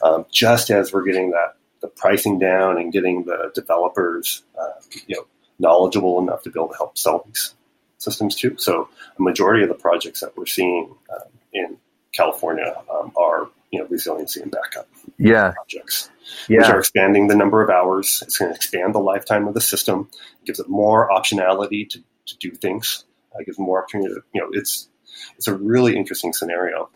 Um, 0.02 0.26
just 0.30 0.70
as 0.70 0.92
we're 0.92 1.04
getting 1.04 1.30
that 1.30 1.56
the 1.80 1.88
pricing 1.88 2.38
down 2.38 2.78
and 2.78 2.92
getting 2.92 3.24
the 3.24 3.50
developers 3.54 4.42
uh, 4.58 4.80
you 5.06 5.16
know 5.16 5.26
knowledgeable 5.58 6.20
enough 6.20 6.42
to 6.44 6.50
be 6.50 6.58
able 6.58 6.68
to 6.68 6.76
help 6.76 6.96
sell 6.96 7.24
these 7.26 7.54
systems 7.98 8.36
too. 8.36 8.54
So 8.58 8.88
a 9.18 9.22
majority 9.22 9.64
of 9.64 9.68
the 9.68 9.74
projects 9.74 10.20
that 10.20 10.36
we're 10.36 10.46
seeing 10.46 10.94
um, 11.12 11.28
in 11.52 11.76
California 12.12 12.74
um, 12.92 13.12
are 13.16 13.48
you 13.70 13.80
know 13.80 13.86
resiliency 13.86 14.40
and 14.40 14.50
backup 14.50 14.88
yeah 15.18 15.52
projects 15.52 16.10
yeah. 16.48 16.58
which 16.58 16.68
are 16.68 16.78
expanding 16.78 17.28
the 17.28 17.36
number 17.36 17.62
of 17.62 17.70
hours. 17.70 18.22
It's 18.26 18.38
going 18.38 18.50
to 18.50 18.56
expand 18.56 18.94
the 18.94 19.00
lifetime 19.00 19.46
of 19.48 19.54
the 19.54 19.60
system. 19.60 20.08
It 20.42 20.46
gives 20.46 20.60
it 20.60 20.68
more 20.68 21.08
optionality 21.10 21.88
to, 21.90 22.02
to 22.26 22.36
do 22.38 22.50
things. 22.50 23.04
It 23.38 23.46
gives 23.46 23.58
more 23.58 23.82
opportunity. 23.82 24.14
To, 24.14 24.20
you 24.32 24.40
know, 24.40 24.48
it's 24.52 24.88
it's 25.36 25.48
a 25.48 25.54
really 25.54 25.96
interesting 25.96 26.32
scenario. 26.32 26.90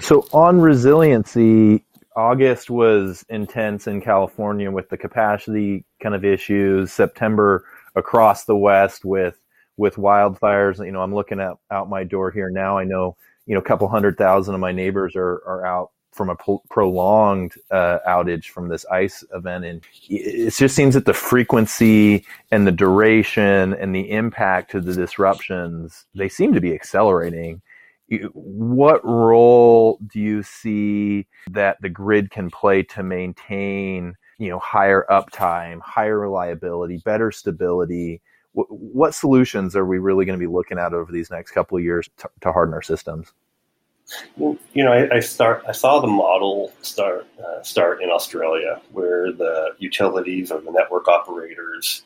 So 0.00 0.26
on 0.32 0.60
resiliency, 0.60 1.84
August 2.16 2.70
was 2.70 3.24
intense 3.28 3.86
in 3.86 4.00
California 4.00 4.70
with 4.70 4.88
the 4.88 4.96
capacity 4.96 5.84
kind 6.02 6.14
of 6.14 6.24
issues. 6.24 6.92
September 6.92 7.64
across 7.94 8.44
the 8.44 8.56
West 8.56 9.04
with 9.04 9.38
with 9.76 9.96
wildfires. 9.96 10.84
You 10.84 10.92
know, 10.92 11.00
I'm 11.00 11.14
looking 11.14 11.40
at 11.40 11.54
out 11.70 11.88
my 11.88 12.04
door 12.04 12.30
here 12.30 12.50
now. 12.50 12.78
I 12.78 12.84
know 12.84 13.16
you 13.46 13.54
know 13.54 13.60
a 13.60 13.64
couple 13.64 13.88
hundred 13.88 14.18
thousand 14.18 14.54
of 14.54 14.60
my 14.60 14.72
neighbors 14.72 15.14
are 15.16 15.42
are 15.46 15.64
out 15.66 15.90
from 16.12 16.30
a 16.30 16.34
pro- 16.34 16.62
prolonged 16.70 17.52
uh, 17.70 17.98
outage 18.08 18.46
from 18.46 18.68
this 18.68 18.86
ice 18.86 19.22
event, 19.34 19.64
and 19.64 19.84
it 20.08 20.50
just 20.54 20.74
seems 20.74 20.94
that 20.94 21.04
the 21.04 21.14
frequency 21.14 22.24
and 22.50 22.66
the 22.66 22.72
duration 22.72 23.74
and 23.74 23.94
the 23.94 24.10
impact 24.10 24.74
of 24.74 24.84
the 24.86 24.94
disruptions 24.94 26.06
they 26.14 26.28
seem 26.28 26.54
to 26.54 26.60
be 26.60 26.74
accelerating. 26.74 27.60
What 28.32 29.04
role 29.04 29.98
do 30.06 30.20
you 30.20 30.42
see 30.42 31.26
that 31.50 31.76
the 31.82 31.88
grid 31.88 32.30
can 32.30 32.50
play 32.50 32.82
to 32.84 33.02
maintain, 33.02 34.14
you 34.38 34.48
know, 34.48 34.60
higher 34.60 35.04
uptime, 35.10 35.80
higher 35.80 36.18
reliability, 36.18 36.98
better 37.04 37.30
stability? 37.30 38.22
What 38.56 39.14
solutions 39.14 39.76
are 39.76 39.84
we 39.84 39.98
really 39.98 40.24
going 40.24 40.38
to 40.38 40.42
be 40.42 40.50
looking 40.50 40.78
at 40.78 40.94
over 40.94 41.12
these 41.12 41.30
next 41.30 41.50
couple 41.50 41.76
of 41.76 41.84
years 41.84 42.08
to, 42.18 42.30
to 42.40 42.52
harden 42.52 42.72
our 42.72 42.80
systems? 42.80 43.32
Well, 44.36 44.56
you 44.72 44.84
know, 44.84 44.92
I, 44.92 45.16
I, 45.16 45.20
start. 45.20 45.64
I 45.68 45.72
saw 45.72 46.00
the 46.00 46.06
model 46.06 46.72
start 46.82 47.26
uh, 47.44 47.62
start 47.62 48.02
in 48.02 48.08
Australia, 48.08 48.80
where 48.92 49.32
the 49.32 49.74
utilities 49.78 50.50
or 50.50 50.60
the 50.60 50.70
network 50.70 51.08
operators 51.08 52.02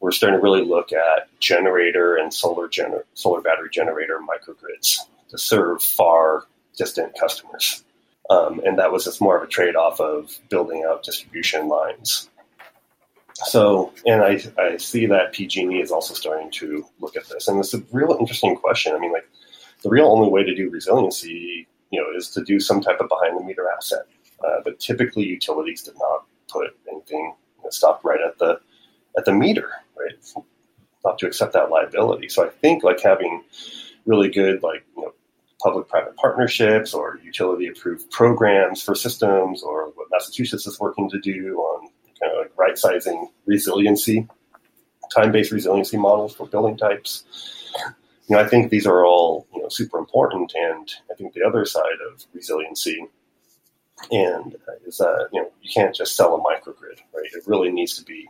were 0.00 0.10
starting 0.10 0.38
to 0.38 0.42
really 0.42 0.64
look 0.64 0.92
at 0.92 1.28
generator 1.40 2.16
and 2.16 2.32
solar 2.32 2.66
gener- 2.66 3.04
solar 3.12 3.40
battery 3.40 3.68
generator 3.70 4.18
microgrids 4.18 4.98
to 5.28 5.38
serve 5.38 5.82
far 5.82 6.44
distant 6.76 7.12
customers, 7.18 7.84
um, 8.30 8.60
and 8.64 8.78
that 8.78 8.90
was 8.90 9.04
just 9.04 9.20
more 9.20 9.36
of 9.36 9.42
a 9.42 9.46
trade 9.46 9.76
off 9.76 10.00
of 10.00 10.38
building 10.48 10.84
out 10.88 11.02
distribution 11.02 11.68
lines. 11.68 12.30
So, 13.34 13.92
and 14.06 14.22
I, 14.22 14.40
I 14.58 14.76
see 14.76 15.06
that 15.06 15.32
PG&E 15.32 15.80
is 15.80 15.90
also 15.90 16.14
starting 16.14 16.50
to 16.52 16.86
look 17.00 17.16
at 17.16 17.28
this, 17.28 17.48
and 17.48 17.58
it's 17.58 17.74
a 17.74 17.82
real 17.90 18.16
interesting 18.20 18.56
question. 18.56 18.94
I 18.94 18.98
mean, 18.98 19.12
like 19.12 19.28
the 19.82 19.90
real 19.90 20.06
only 20.06 20.28
way 20.28 20.44
to 20.44 20.54
do 20.54 20.70
resiliency, 20.70 21.66
you 21.90 22.00
know, 22.00 22.06
is 22.16 22.28
to 22.30 22.44
do 22.44 22.60
some 22.60 22.80
type 22.80 23.00
of 23.00 23.08
behind 23.08 23.38
the 23.38 23.44
meter 23.44 23.68
asset. 23.76 24.02
Uh, 24.46 24.60
but 24.64 24.78
typically, 24.78 25.24
utilities 25.24 25.82
did 25.82 25.94
not 25.98 26.26
put 26.48 26.76
anything 26.90 27.34
you 27.58 27.64
know, 27.64 27.70
stop 27.70 28.04
right 28.04 28.20
at 28.20 28.38
the 28.38 28.60
at 29.16 29.24
the 29.24 29.32
meter, 29.32 29.70
right? 29.96 30.12
Not 31.04 31.18
to 31.18 31.26
accept 31.26 31.52
that 31.54 31.70
liability. 31.70 32.28
So 32.28 32.46
I 32.46 32.50
think 32.50 32.82
like 32.82 33.00
having 33.00 33.42
really 34.06 34.30
good 34.30 34.62
like 34.62 34.84
you 34.96 35.02
know 35.02 35.12
public-private 35.62 36.16
partnerships 36.16 36.92
or 36.92 37.18
utility-approved 37.24 38.10
programs 38.10 38.82
for 38.82 38.94
systems, 38.94 39.62
or 39.62 39.92
what 39.94 40.08
Massachusetts 40.12 40.66
is 40.66 40.78
working 40.78 41.08
to 41.10 41.18
do 41.18 41.58
on 41.58 41.73
like 42.64 42.70
right-sizing 42.70 43.30
resiliency, 43.46 44.28
time-based 45.14 45.52
resiliency 45.52 45.96
models 45.96 46.34
for 46.34 46.46
building 46.46 46.76
types 46.76 47.24
you 48.28 48.36
know, 48.36 48.42
I 48.42 48.48
think 48.48 48.70
these 48.70 48.86
are 48.86 49.04
all 49.04 49.46
you 49.54 49.62
know 49.62 49.68
super 49.68 49.98
important, 49.98 50.52
and 50.54 50.90
I 51.10 51.14
think 51.14 51.34
the 51.34 51.42
other 51.42 51.64
side 51.64 51.98
of 52.10 52.24
resiliency 52.32 53.06
and 54.10 54.54
uh, 54.54 54.72
is 54.86 54.98
that 54.98 55.28
you 55.32 55.42
know 55.42 55.50
you 55.60 55.70
can't 55.72 55.94
just 55.94 56.16
sell 56.16 56.34
a 56.34 56.40
microgrid, 56.40 57.00
right? 57.14 57.30
It 57.32 57.46
really 57.46 57.70
needs 57.70 57.96
to 57.98 58.04
be 58.04 58.28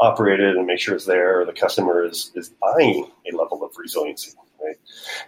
operated 0.00 0.56
and 0.56 0.66
make 0.66 0.80
sure 0.80 0.94
it's 0.94 1.06
there. 1.06 1.44
The 1.44 1.52
customer 1.52 2.04
is 2.04 2.32
is 2.34 2.48
buying 2.48 3.10
a 3.32 3.36
level 3.36 3.62
of 3.62 3.70
resiliency, 3.78 4.32
right? 4.62 4.76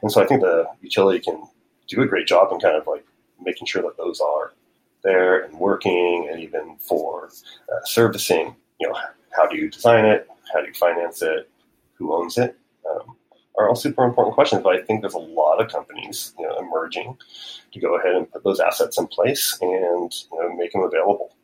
And 0.02 0.10
so 0.10 0.20
I 0.20 0.26
think 0.26 0.40
the 0.40 0.66
utility 0.80 1.20
can 1.20 1.40
do 1.88 2.02
a 2.02 2.06
great 2.06 2.26
job 2.26 2.52
in 2.52 2.58
kind 2.58 2.76
of 2.76 2.86
like 2.88 3.06
making 3.40 3.66
sure 3.66 3.82
that 3.82 3.96
those 3.96 4.20
are 4.20 4.52
there 5.02 5.44
and 5.44 5.58
working, 5.58 6.28
and 6.30 6.40
even 6.40 6.76
for 6.78 7.28
uh, 7.72 7.84
servicing. 7.84 8.56
You 8.80 8.88
know, 8.88 8.98
how 9.30 9.46
do 9.46 9.56
you 9.56 9.70
design 9.70 10.04
it? 10.04 10.28
How 10.52 10.60
do 10.60 10.68
you 10.68 10.74
finance 10.74 11.22
it? 11.22 11.50
Who 11.94 12.14
owns 12.14 12.38
it? 12.38 12.56
Um, 12.88 13.16
are 13.58 13.68
all 13.68 13.74
super 13.74 14.04
important 14.04 14.34
questions. 14.34 14.62
But 14.62 14.76
I 14.76 14.82
think 14.82 15.00
there's 15.00 15.14
a 15.14 15.18
lot 15.18 15.60
of 15.60 15.70
companies 15.70 16.34
you 16.38 16.46
know, 16.46 16.58
emerging 16.58 17.16
to 17.72 17.80
go 17.80 17.98
ahead 17.98 18.14
and 18.14 18.30
put 18.30 18.44
those 18.44 18.60
assets 18.60 18.98
in 18.98 19.06
place 19.06 19.58
and 19.60 20.12
you 20.32 20.40
know, 20.40 20.56
make 20.56 20.72
them 20.72 20.82
available. 20.82 21.34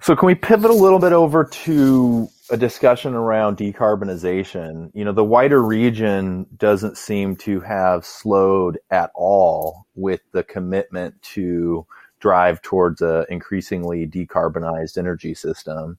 So, 0.00 0.14
can 0.14 0.26
we 0.26 0.34
pivot 0.34 0.70
a 0.70 0.74
little 0.74 0.98
bit 0.98 1.12
over 1.12 1.44
to 1.44 2.28
a 2.50 2.56
discussion 2.56 3.14
around 3.14 3.56
decarbonization? 3.56 4.90
You 4.94 5.04
know, 5.04 5.12
the 5.12 5.24
wider 5.24 5.62
region 5.62 6.46
doesn't 6.58 6.98
seem 6.98 7.36
to 7.36 7.60
have 7.60 8.04
slowed 8.04 8.78
at 8.90 9.10
all 9.14 9.86
with 9.94 10.20
the 10.32 10.42
commitment 10.42 11.20
to 11.22 11.86
drive 12.26 12.60
towards 12.62 13.00
a 13.02 13.24
increasingly 13.28 14.06
decarbonized 14.06 14.98
energy 14.98 15.34
system 15.34 15.96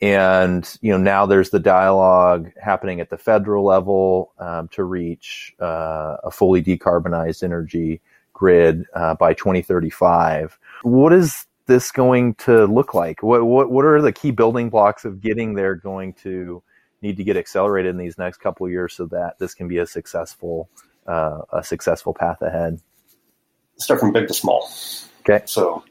and 0.00 0.76
you 0.82 0.92
know 0.92 0.98
now 0.98 1.24
there's 1.24 1.50
the 1.50 1.58
dialogue 1.58 2.50
happening 2.60 3.00
at 3.00 3.10
the 3.10 3.16
federal 3.16 3.64
level 3.64 4.32
um, 4.38 4.68
to 4.68 4.84
reach 4.84 5.54
uh, 5.60 6.16
a 6.22 6.30
fully 6.30 6.62
decarbonized 6.62 7.42
energy 7.42 8.00
grid 8.34 8.84
uh, 8.94 9.14
by 9.14 9.32
2035. 9.32 10.58
What 10.82 11.12
is 11.12 11.46
this 11.66 11.90
going 11.90 12.34
to 12.34 12.66
look 12.66 12.92
like? 12.92 13.22
What, 13.22 13.44
what 13.46 13.70
what 13.70 13.84
are 13.84 14.02
the 14.02 14.12
key 14.12 14.30
building 14.30 14.68
blocks 14.68 15.04
of 15.04 15.20
getting 15.20 15.54
there 15.54 15.74
going 15.74 16.12
to 16.24 16.62
need 17.00 17.16
to 17.16 17.24
get 17.24 17.36
accelerated 17.36 17.90
in 17.90 17.96
these 17.96 18.18
next 18.18 18.38
couple 18.38 18.68
years 18.68 18.94
so 18.94 19.06
that 19.06 19.38
this 19.38 19.54
can 19.54 19.68
be 19.68 19.78
a 19.78 19.86
successful 19.86 20.68
uh, 21.06 21.40
a 21.52 21.64
successful 21.64 22.12
path 22.12 22.42
ahead? 22.42 22.78
Start 23.76 24.00
from 24.00 24.12
big 24.12 24.28
to 24.28 24.34
small. 24.34 24.68
Okay. 25.28 25.44
So 25.46 25.84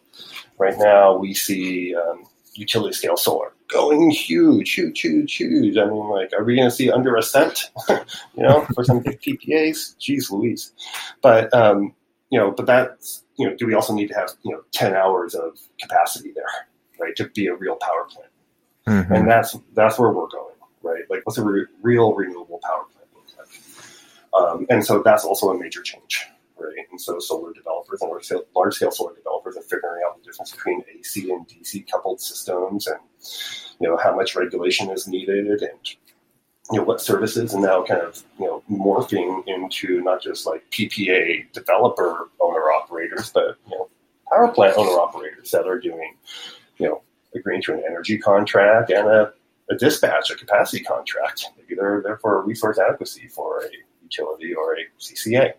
right 0.58 0.78
now 0.78 1.16
we 1.18 1.34
see 1.34 1.96
um, 1.96 2.25
utility 2.56 2.94
scale 2.94 3.18
solar 3.18 3.54
going 3.74 4.12
huge, 4.12 4.74
huge, 4.74 5.02
huge, 5.02 5.36
huge. 5.36 5.78
I 5.78 5.86
mean, 5.86 6.08
like, 6.10 6.32
are 6.34 6.44
we 6.44 6.56
going 6.56 6.70
to 6.70 6.75
see 6.75 6.92
under 6.92 7.16
a 7.16 7.24
cent, 7.24 7.72
you 7.90 8.44
know, 8.44 8.66
for 8.74 8.84
some 8.84 9.00
big 9.00 9.20
PPAs? 9.20 9.96
Jeez 9.98 10.32
Louise. 10.32 10.72
But, 11.22 11.54
um, 11.54 11.94
you 12.30 12.40
know, 12.40 12.52
but 12.52 12.68
that's, 12.68 13.24
you 13.38 13.48
know, 13.48 13.56
do 13.56 13.66
we 13.66 13.74
also 13.74 13.94
need 13.94 14.08
to 14.10 14.13
have, 14.13 14.30
you 14.44 14.52
know, 14.52 14.62
10 14.72 14.94
hours 14.94 15.34
of 15.34 15.60
capacity 15.82 16.32
there, 16.32 16.46
right, 17.00 17.16
to 17.16 17.28
be 17.30 17.48
a 17.48 17.56
real 17.56 17.75
power 17.75 18.06
plant? 18.10 18.30
Mm-hmm. 18.88 19.13
And 19.13 19.30
that's, 19.30 19.58
that's 19.74 19.98
where 19.98 20.12
we're 20.12 20.28
going, 20.28 20.56
right? 20.84 21.04
Like, 21.10 21.22
what's 21.25 21.38
a 21.38 21.44
re- 21.44 21.66
real 21.82 22.13
renewable 22.13 22.60
power 22.63 22.86
plant 22.92 23.08
look 23.16 23.25
like? 23.38 24.52
Um, 24.52 24.66
and 24.70 24.86
so 24.86 25.02
that's 25.02 25.25
also 25.25 25.50
a 25.50 25.60
major 25.60 25.82
change, 25.82 26.25
And 26.91 27.00
so 27.00 27.20
solar 27.20 27.53
developers 27.53 28.01
and 28.01 28.41
large 28.55 28.75
scale 28.75 28.91
solar 28.91 29.15
developers 29.15 29.58
are 29.58 29.62
figuring 29.63 30.03
out 30.05 30.17
the 30.17 30.24
difference 30.24 30.51
between 30.51 30.84
AC 30.93 31.32
and 31.32 31.48
DC 31.48 31.89
coupled 31.89 32.22
systems 32.22 32.88
and 32.88 33.00
you 33.79 33.88
know 33.88 33.98
how 33.98 34.15
much 34.15 34.36
regulation 34.36 34.89
is 34.91 35.08
needed 35.08 35.62
and 35.62 35.96
you 36.72 36.77
know 36.77 36.84
what 36.84 37.01
services 37.01 37.53
and 37.53 37.63
now 37.63 37.84
kind 37.84 38.01
of 38.01 38.24
you 38.39 38.46
know 38.46 38.63
morphing 38.72 39.43
into 39.48 40.01
not 40.01 40.22
just 40.22 40.46
like 40.46 40.63
PPA 40.72 41.51
developer 41.51 42.29
owner 42.39 42.72
operators, 42.72 43.32
but 43.32 43.58
you 43.70 43.77
know 43.77 43.89
power 44.32 44.48
plant 44.50 44.77
owner 44.77 44.91
operators 44.91 45.51
that 45.51 45.67
are 45.67 45.79
doing 45.79 46.15
you 46.77 46.88
know 46.88 47.01
agreeing 47.36 47.62
to 47.63 47.74
an 47.74 47.84
energy 47.86 48.17
contract 48.17 48.91
and 48.91 49.08
a, 49.08 49.34
a 49.70 49.75
dispatch, 49.75 50.29
a 50.29 50.36
capacity 50.36 50.84
contract. 50.84 51.46
Maybe 51.58 51.75
they're 51.75 52.01
there 52.03 52.17
for 52.17 52.41
resource 52.43 52.79
adequacy 52.79 53.27
for 53.27 53.63
a 53.65 53.70
utility 54.01 54.53
or 54.53 54.75
a 54.75 54.86
CCA 55.00 55.53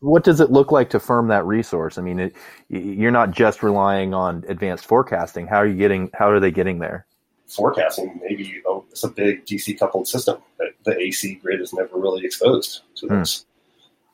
what 0.00 0.24
does 0.24 0.40
it 0.40 0.50
look 0.50 0.72
like 0.72 0.90
to 0.90 1.00
firm 1.00 1.28
that 1.28 1.44
resource? 1.46 1.98
I 1.98 2.02
mean, 2.02 2.18
it, 2.18 2.36
you're 2.68 3.10
not 3.10 3.30
just 3.30 3.62
relying 3.62 4.14
on 4.14 4.44
advanced 4.48 4.86
forecasting. 4.86 5.46
How 5.46 5.56
are 5.56 5.66
you 5.66 5.76
getting? 5.76 6.10
How 6.14 6.30
are 6.30 6.40
they 6.40 6.50
getting 6.50 6.78
there? 6.78 7.06
Forecasting, 7.46 8.20
maybe 8.22 8.62
oh, 8.66 8.84
it's 8.90 9.04
a 9.04 9.08
big 9.08 9.44
DC 9.44 9.78
coupled 9.78 10.06
system 10.06 10.38
that 10.58 10.72
the 10.84 10.96
AC 10.98 11.34
grid 11.36 11.60
is 11.60 11.72
never 11.72 11.98
really 11.98 12.24
exposed 12.24 12.82
to 12.96 13.06
hmm. 13.06 13.18
this, 13.18 13.44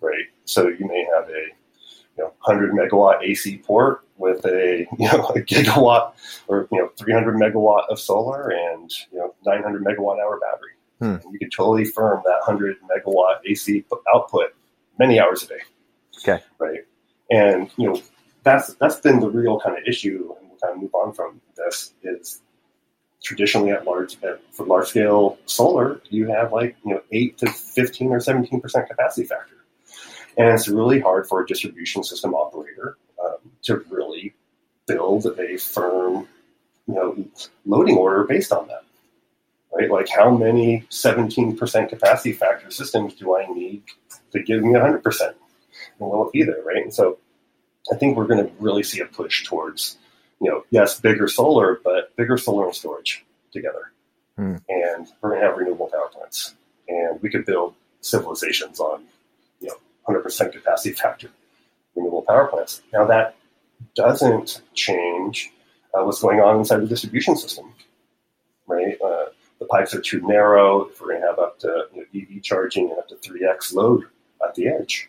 right? 0.00 0.24
So 0.44 0.68
you 0.68 0.86
may 0.86 1.06
have 1.14 1.28
a 1.28 1.46
you 2.16 2.24
know 2.24 2.32
100 2.44 2.72
megawatt 2.72 3.22
AC 3.22 3.58
port 3.58 4.02
with 4.16 4.44
a 4.46 4.86
you 4.98 5.12
know 5.12 5.28
a 5.28 5.40
gigawatt 5.40 6.12
or 6.48 6.66
you 6.72 6.78
know 6.78 6.90
300 6.96 7.36
megawatt 7.36 7.84
of 7.90 8.00
solar 8.00 8.50
and 8.50 8.90
you 9.12 9.18
know 9.18 9.34
900 9.44 9.84
megawatt 9.84 10.18
hour 10.18 10.40
battery. 10.40 10.72
Hmm. 10.98 11.16
you 11.30 11.38
can 11.38 11.50
totally 11.50 11.84
firm 11.84 12.22
that 12.24 12.40
100 12.46 12.78
megawatt 12.88 13.40
AC 13.44 13.84
output 14.14 14.54
many 14.98 15.20
hours 15.20 15.42
a 15.42 15.48
day. 15.48 15.60
Okay. 16.18 16.42
Right. 16.58 16.80
And 17.30 17.70
you 17.76 17.88
know 17.88 18.00
that's 18.44 18.74
that's 18.74 19.00
been 19.00 19.20
the 19.20 19.30
real 19.30 19.58
kind 19.60 19.76
of 19.76 19.84
issue, 19.86 20.32
and 20.38 20.48
we'll 20.48 20.58
kind 20.58 20.74
of 20.74 20.82
move 20.82 20.94
on 20.94 21.12
from 21.12 21.40
this 21.56 21.92
is 22.02 22.42
traditionally 23.22 23.72
at 23.72 23.84
large 23.84 24.22
at, 24.22 24.40
for 24.54 24.64
large 24.66 24.86
scale 24.88 25.36
solar, 25.46 26.00
you 26.10 26.28
have 26.28 26.52
like 26.52 26.76
you 26.84 26.94
know 26.94 27.02
eight 27.12 27.36
to 27.38 27.50
fifteen 27.50 28.12
or 28.12 28.20
seventeen 28.20 28.60
percent 28.60 28.88
capacity 28.88 29.26
factor, 29.26 29.56
and 30.36 30.48
it's 30.48 30.68
really 30.68 31.00
hard 31.00 31.26
for 31.26 31.42
a 31.42 31.46
distribution 31.46 32.04
system 32.04 32.34
operator 32.34 32.96
um, 33.24 33.50
to 33.62 33.84
really 33.90 34.32
build 34.86 35.26
a 35.38 35.56
firm, 35.56 36.28
you 36.86 36.94
know, 36.94 37.24
loading 37.64 37.96
order 37.96 38.24
based 38.24 38.52
on 38.52 38.68
that. 38.68 38.84
Right? 39.72 39.90
Like 39.90 40.08
how 40.08 40.30
many 40.30 40.84
17% 40.90 41.88
capacity 41.88 42.32
factor 42.32 42.70
systems 42.70 43.14
do 43.14 43.36
I 43.36 43.46
need 43.46 43.82
to 44.32 44.42
give 44.42 44.62
me 44.62 44.72
100%? 44.72 45.34
And 45.98 46.10
will 46.10 46.28
it 46.28 46.32
be 46.32 46.44
right? 46.44 46.82
And 46.82 46.94
so 46.94 47.18
I 47.92 47.96
think 47.96 48.16
we're 48.16 48.26
going 48.26 48.46
to 48.46 48.52
really 48.58 48.82
see 48.82 49.00
a 49.00 49.06
push 49.06 49.44
towards, 49.44 49.96
you 50.40 50.50
know, 50.50 50.64
yes, 50.70 51.00
bigger 51.00 51.28
solar, 51.28 51.80
but 51.84 52.14
bigger 52.16 52.36
solar 52.36 52.66
and 52.66 52.74
storage 52.74 53.24
together. 53.52 53.92
Hmm. 54.36 54.56
And 54.68 55.06
we're 55.20 55.30
going 55.30 55.40
to 55.40 55.46
have 55.46 55.56
renewable 55.56 55.88
power 55.88 56.08
plants. 56.12 56.54
And 56.88 57.20
we 57.22 57.30
could 57.30 57.46
build 57.46 57.74
civilizations 58.00 58.80
on, 58.80 59.04
you 59.60 59.68
know, 59.68 59.76
100% 60.08 60.52
capacity 60.52 60.94
factor 60.94 61.30
renewable 61.96 62.22
power 62.22 62.46
plants. 62.46 62.82
Now 62.92 63.06
that 63.06 63.36
doesn't 63.94 64.62
change 64.74 65.50
uh, 65.94 66.04
what's 66.04 66.20
going 66.20 66.40
on 66.40 66.58
inside 66.58 66.78
the 66.78 66.86
distribution 66.86 67.36
system, 67.36 67.72
right? 68.66 68.96
Uh, 69.02 69.26
the 69.58 69.66
pipes 69.66 69.94
are 69.94 70.00
too 70.00 70.20
narrow. 70.20 70.84
If 70.84 71.00
we're 71.00 71.08
going 71.08 71.22
to 71.22 71.26
have 71.26 71.38
up 71.38 71.58
to 71.60 71.86
you 71.94 72.00
know, 72.00 72.36
EV 72.36 72.42
charging 72.42 72.90
and 72.90 72.98
up 72.98 73.08
to 73.08 73.14
3x 73.16 73.74
load 73.74 74.04
at 74.46 74.54
the 74.54 74.68
edge, 74.68 75.08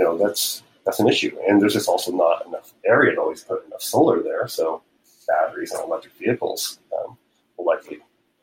you 0.00 0.06
know, 0.06 0.16
that's 0.16 0.62
that's 0.84 0.98
an 0.98 1.08
issue. 1.08 1.36
And 1.46 1.60
there's 1.60 1.74
just 1.74 1.88
also 1.88 2.10
not 2.10 2.46
enough 2.46 2.72
area 2.86 3.14
to 3.14 3.20
always 3.20 3.44
put 3.44 3.66
enough 3.66 3.82
solar 3.82 4.22
there. 4.22 4.48
So 4.48 4.82
batteries 5.28 5.72
and 5.72 5.84
electric 5.84 6.14
vehicles 6.14 6.78
um, 6.98 7.18
will 7.56 7.66
likely 7.66 7.98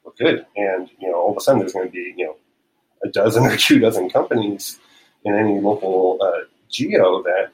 look 0.05 0.17
good. 0.17 0.45
And, 0.55 0.89
you 0.99 1.09
know, 1.09 1.15
all 1.15 1.31
of 1.31 1.37
a 1.37 1.41
sudden 1.41 1.59
there's 1.59 1.73
going 1.73 1.87
to 1.87 1.91
be, 1.91 2.13
you 2.15 2.25
know, 2.25 2.35
a 3.03 3.09
dozen 3.09 3.43
or 3.43 3.57
two 3.57 3.79
dozen 3.79 4.09
companies 4.09 4.79
in 5.25 5.33
any 5.33 5.59
local 5.59 6.19
uh, 6.21 6.45
geo 6.69 7.23
that 7.23 7.49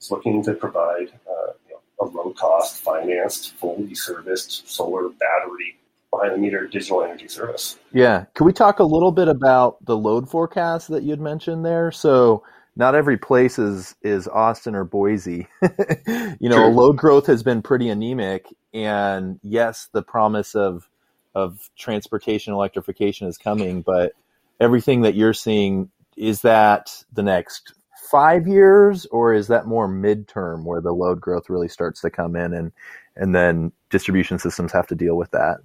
is 0.00 0.10
looking 0.10 0.42
to 0.42 0.52
provide 0.54 1.08
uh, 1.30 1.52
you 1.68 1.74
know, 1.74 1.80
a 2.00 2.04
low 2.06 2.32
cost, 2.32 2.82
financed, 2.82 3.54
fully 3.54 3.94
serviced 3.94 4.68
solar 4.68 5.08
battery 5.08 5.76
behind 6.10 6.34
the 6.34 6.38
meter 6.38 6.66
digital 6.66 7.02
energy 7.04 7.28
service. 7.28 7.78
Yeah. 7.92 8.24
Can 8.34 8.44
we 8.44 8.52
talk 8.52 8.80
a 8.80 8.84
little 8.84 9.12
bit 9.12 9.28
about 9.28 9.84
the 9.84 9.96
load 9.96 10.28
forecast 10.28 10.88
that 10.88 11.04
you'd 11.04 11.20
mentioned 11.20 11.64
there? 11.64 11.92
So, 11.92 12.42
not 12.76 12.94
every 12.94 13.16
place 13.16 13.58
is 13.58 13.96
is 14.02 14.28
Austin 14.28 14.74
or 14.74 14.84
Boise. 14.84 15.48
you 15.62 16.48
know, 16.48 16.56
True. 16.56 16.68
load 16.68 16.96
growth 16.98 17.26
has 17.26 17.42
been 17.42 17.62
pretty 17.62 17.88
anemic, 17.88 18.46
and 18.74 19.40
yes, 19.42 19.88
the 19.92 20.02
promise 20.02 20.54
of 20.54 20.88
of 21.34 21.70
transportation 21.76 22.52
electrification 22.52 23.26
is 23.26 23.38
coming, 23.38 23.82
but 23.82 24.12
everything 24.60 25.02
that 25.02 25.14
you're 25.14 25.34
seeing 25.34 25.90
is 26.16 26.42
that 26.42 27.04
the 27.12 27.22
next 27.22 27.74
five 28.10 28.46
years, 28.46 29.06
or 29.06 29.34
is 29.34 29.48
that 29.48 29.66
more 29.66 29.88
midterm 29.88 30.64
where 30.64 30.80
the 30.80 30.92
load 30.92 31.20
growth 31.20 31.50
really 31.50 31.68
starts 31.68 32.00
to 32.02 32.10
come 32.10 32.36
in, 32.36 32.52
and 32.52 32.72
and 33.16 33.34
then 33.34 33.72
distribution 33.88 34.38
systems 34.38 34.72
have 34.72 34.86
to 34.86 34.94
deal 34.94 35.16
with 35.16 35.30
that? 35.30 35.58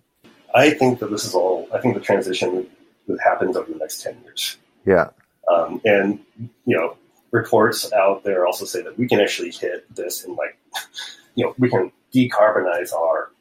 I 0.56 0.72
think 0.72 1.00
that 1.00 1.12
this 1.12 1.26
is 1.26 1.34
all. 1.34 1.68
I 1.74 1.80
think 1.80 1.96
the 1.96 2.02
transition 2.02 2.68
that 3.08 3.20
happens 3.22 3.58
over 3.58 3.72
the 3.72 3.80
next 3.80 4.02
ten 4.02 4.18
years. 4.24 4.58
Yeah. 4.86 5.10
Um, 5.52 5.82
and 5.84 6.20
you 6.66 6.78
know, 6.78 6.98
reports 7.32 7.92
out 7.94 8.24
there 8.24 8.46
also 8.46 8.66
say 8.66 8.82
that 8.82 8.98
we 8.98 9.08
can 9.08 9.20
actually 9.20 9.52
hit 9.52 9.94
this 9.94 10.24
in 10.24 10.36
like, 10.36 10.58
you 11.36 11.46
know, 11.46 11.56
we 11.58 11.70
can 11.70 11.92
decarbonize 12.14 12.94
our 12.94 13.32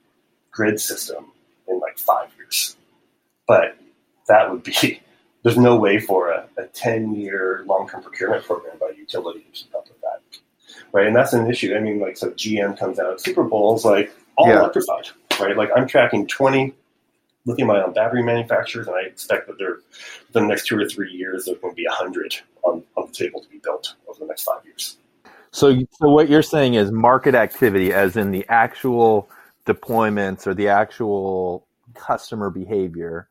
grid 0.50 0.80
system 0.80 1.26
in 1.68 1.78
like 1.80 1.98
five 1.98 2.28
years. 2.36 2.76
But 3.46 3.76
that 4.28 4.50
would 4.50 4.62
be 4.62 5.00
there's 5.42 5.56
no 5.58 5.76
way 5.76 5.98
for 5.98 6.30
a, 6.30 6.46
a 6.56 6.66
10 6.66 7.14
year 7.14 7.64
long 7.66 7.88
term 7.88 8.02
procurement 8.02 8.44
program 8.44 8.78
by 8.78 8.90
utility 8.96 9.40
to 9.40 9.50
keep 9.52 9.74
up 9.74 9.88
with 9.88 10.00
that. 10.00 10.20
Right. 10.92 11.06
And 11.06 11.14
that's 11.14 11.32
an 11.32 11.48
issue. 11.48 11.74
I 11.74 11.80
mean, 11.80 12.00
like, 12.00 12.16
so 12.16 12.30
GM 12.30 12.78
comes 12.78 12.98
out, 12.98 13.20
Super 13.20 13.44
Bowl's 13.44 13.84
like 13.84 14.12
all 14.36 14.48
yeah. 14.48 14.60
electrified, 14.60 15.08
right? 15.40 15.56
Like, 15.56 15.70
I'm 15.74 15.86
tracking 15.86 16.26
20 16.26 16.74
lithium 17.46 17.70
ion 17.70 17.92
battery 17.92 18.22
manufacturers, 18.22 18.86
and 18.86 18.96
I 18.96 19.02
expect 19.02 19.46
that 19.46 19.58
there, 19.58 19.78
the 20.32 20.40
next 20.40 20.66
two 20.66 20.78
or 20.78 20.88
three 20.88 21.12
years, 21.12 21.46
there's 21.46 21.58
going 21.58 21.72
to 21.72 21.76
be 21.76 21.86
100 21.86 22.36
on, 22.62 22.82
on 22.96 23.06
the 23.06 23.12
table 23.12 23.40
to 23.40 23.48
be 23.48 23.58
built 23.58 23.94
over 24.08 24.18
the 24.20 24.26
next 24.26 24.42
five 24.42 24.64
years. 24.64 24.98
So, 25.52 25.74
so 25.92 26.10
what 26.10 26.28
you're 26.28 26.42
saying 26.42 26.74
is 26.74 26.92
market 26.92 27.34
activity, 27.34 27.92
as 27.92 28.16
in 28.16 28.30
the 28.30 28.46
actual 28.48 29.28
deployments 29.66 30.46
or 30.46 30.54
the 30.54 30.68
actual 30.68 31.66
customer 31.94 32.50
behavior, 32.50 33.26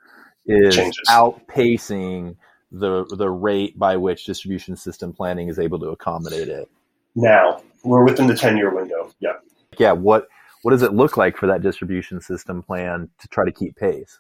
is 0.45 0.75
Changes. 0.75 1.01
outpacing 1.09 2.35
the 2.71 3.05
the 3.15 3.29
rate 3.29 3.77
by 3.79 3.97
which 3.97 4.25
distribution 4.25 4.75
system 4.75 5.13
planning 5.13 5.47
is 5.47 5.59
able 5.59 5.79
to 5.79 5.87
accommodate 5.87 6.49
it. 6.49 6.69
Now 7.15 7.61
we're 7.83 8.03
within 8.03 8.27
the 8.27 8.35
ten 8.35 8.57
year 8.57 8.73
window. 8.73 9.11
Yeah. 9.19 9.33
Yeah. 9.77 9.91
What 9.93 10.27
what 10.61 10.71
does 10.71 10.83
it 10.83 10.93
look 10.93 11.17
like 11.17 11.37
for 11.37 11.47
that 11.47 11.61
distribution 11.61 12.21
system 12.21 12.63
plan 12.63 13.09
to 13.19 13.27
try 13.27 13.45
to 13.45 13.51
keep 13.51 13.75
pace? 13.75 14.19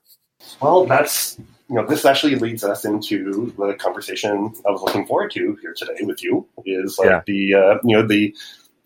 Well, 0.61 0.85
that's 0.85 1.37
you 1.69 1.75
know 1.75 1.85
this 1.85 2.05
actually 2.05 2.35
leads 2.35 2.63
us 2.63 2.85
into 2.85 3.53
the 3.57 3.73
conversation 3.73 4.53
I 4.67 4.71
was 4.71 4.81
looking 4.81 5.05
forward 5.05 5.31
to 5.31 5.57
here 5.61 5.73
today 5.75 5.97
with 6.01 6.23
you. 6.23 6.47
Is 6.65 6.97
like 6.97 7.09
yeah. 7.09 7.21
the 7.25 7.53
uh, 7.53 7.77
you 7.83 7.95
know 7.95 8.07
the 8.07 8.35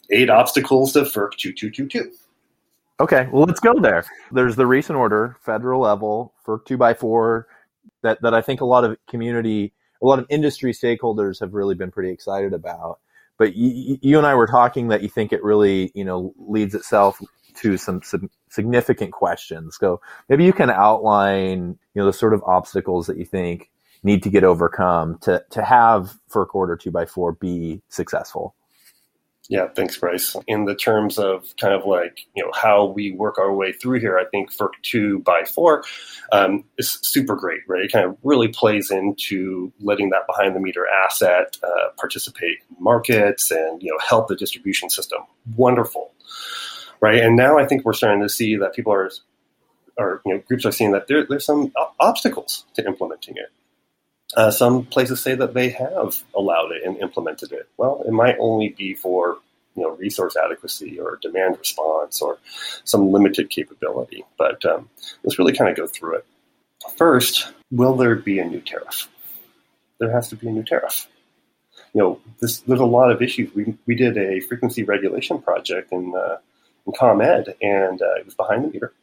eight 0.09 0.29
obstacles 0.29 0.93
to 0.93 1.01
FERC 1.01 1.31
two 1.37 1.53
two 1.53 1.69
two 1.69 1.87
two. 1.87 2.11
Okay, 2.99 3.27
well, 3.31 3.45
let's 3.45 3.59
go 3.59 3.73
there. 3.79 4.05
There's 4.31 4.55
the 4.55 4.67
recent 4.67 4.97
order, 4.97 5.35
federal 5.41 5.81
level, 5.81 6.33
for 6.43 6.61
two 6.65 6.77
by 6.77 6.93
four, 6.93 7.47
that, 8.03 8.21
that 8.21 8.33
I 8.33 8.41
think 8.41 8.61
a 8.61 8.65
lot 8.65 8.83
of 8.83 8.97
community, 9.09 9.73
a 10.01 10.05
lot 10.05 10.19
of 10.19 10.27
industry 10.29 10.73
stakeholders 10.73 11.39
have 11.39 11.53
really 11.53 11.75
been 11.75 11.91
pretty 11.91 12.11
excited 12.11 12.53
about. 12.53 12.99
But 13.39 13.55
you, 13.55 13.97
you 14.01 14.17
and 14.19 14.27
I 14.27 14.35
were 14.35 14.45
talking 14.45 14.89
that 14.89 15.01
you 15.01 15.09
think 15.09 15.33
it 15.33 15.43
really, 15.43 15.91
you 15.95 16.05
know, 16.05 16.35
leads 16.37 16.75
itself 16.75 17.19
to 17.55 17.77
some, 17.77 18.01
some 18.01 18.29
significant 18.49 19.11
questions. 19.11 19.77
So 19.79 20.01
maybe 20.29 20.45
you 20.45 20.53
can 20.53 20.69
outline, 20.69 21.77
you 21.93 22.01
know, 22.01 22.05
the 22.05 22.13
sort 22.13 22.33
of 22.33 22.43
obstacles 22.45 23.07
that 23.07 23.17
you 23.17 23.25
think 23.25 23.69
need 24.03 24.23
to 24.23 24.29
get 24.29 24.43
overcome 24.43 25.17
to, 25.19 25.43
to 25.51 25.63
have 25.63 26.17
FERC 26.29 26.53
order 26.53 26.75
two 26.75 26.91
by 26.91 27.05
four 27.05 27.31
be 27.33 27.81
successful. 27.89 28.55
Yeah, 29.49 29.67
thanks, 29.67 29.97
Bryce. 29.97 30.37
In 30.47 30.65
the 30.65 30.75
terms 30.75 31.17
of 31.17 31.53
kind 31.57 31.73
of 31.73 31.85
like 31.85 32.19
you 32.33 32.43
know 32.43 32.51
how 32.53 32.85
we 32.85 33.11
work 33.11 33.37
our 33.37 33.53
way 33.53 33.73
through 33.73 33.99
here, 33.99 34.17
I 34.17 34.23
think 34.25 34.55
FERC 34.55 34.69
two 34.83 35.19
by 35.19 35.43
four 35.43 35.83
um, 36.31 36.63
is 36.77 36.99
super 37.01 37.35
great, 37.35 37.59
right? 37.67 37.83
It 37.83 37.91
kind 37.91 38.05
of 38.05 38.17
really 38.23 38.47
plays 38.47 38.89
into 38.89 39.73
letting 39.81 40.11
that 40.11 40.27
behind 40.27 40.55
the 40.55 40.61
meter 40.61 40.87
asset 40.87 41.57
uh, 41.61 41.89
participate 41.97 42.59
in 42.69 42.81
markets 42.81 43.51
and 43.51 43.83
you 43.83 43.91
know 43.91 43.97
help 43.99 44.29
the 44.29 44.35
distribution 44.37 44.89
system. 44.89 45.19
Wonderful, 45.57 46.13
right? 47.03 47.21
And 47.21 47.35
now 47.35 47.59
I 47.59 47.65
think 47.65 47.83
we're 47.83 47.91
starting 47.91 48.21
to 48.21 48.29
see 48.29 48.55
that 48.55 48.73
people 48.73 48.93
are, 48.93 49.11
or 49.97 50.21
you 50.25 50.33
know, 50.33 50.43
groups 50.47 50.65
are 50.65 50.71
seeing 50.71 50.91
that 50.91 51.07
there, 51.07 51.25
there's 51.27 51.45
some 51.45 51.73
obstacles 51.99 52.65
to 52.75 52.87
implementing 52.87 53.35
it. 53.35 53.51
Uh, 54.37 54.49
some 54.49 54.85
places 54.85 55.19
say 55.19 55.35
that 55.35 55.53
they 55.53 55.67
have 55.67 56.23
allowed 56.33 56.71
it 56.71 56.81
and 56.85 56.97
implemented 56.99 57.51
it. 57.51 57.67
Well, 57.75 58.03
it 58.07 58.13
might 58.13 58.37
only 58.39 58.69
be 58.69 58.93
for 58.93 59.37
you 59.75 59.83
know 59.83 59.89
resource 59.89 60.37
adequacy 60.37 60.97
or 60.97 61.19
demand 61.21 61.57
response 61.59 62.21
or 62.21 62.37
some 62.85 63.11
limited 63.11 63.49
capability. 63.49 64.23
But 64.37 64.63
um, 64.65 64.89
let's 65.23 65.37
really 65.37 65.53
kind 65.53 65.69
of 65.69 65.75
go 65.75 65.87
through 65.87 66.15
it. 66.15 66.25
First, 66.95 67.51
will 67.69 67.97
there 67.97 68.15
be 68.15 68.39
a 68.39 68.45
new 68.45 68.61
tariff? 68.61 69.09
There 69.99 70.11
has 70.11 70.29
to 70.29 70.37
be 70.37 70.47
a 70.47 70.51
new 70.51 70.63
tariff. 70.63 71.07
You 71.93 72.01
know, 72.01 72.19
this, 72.39 72.61
there's 72.61 72.79
a 72.79 72.85
lot 72.85 73.11
of 73.11 73.21
issues. 73.21 73.53
We, 73.53 73.77
we 73.85 73.93
did 73.93 74.17
a 74.17 74.39
frequency 74.39 74.83
regulation 74.83 75.41
project 75.41 75.91
in, 75.91 76.13
uh, 76.15 76.37
in 76.85 76.93
ComEd, 76.93 77.55
and 77.61 78.01
uh, 78.01 78.15
it 78.15 78.25
was 78.25 78.35
behind 78.35 78.63
the 78.63 78.69
meter. 78.69 78.93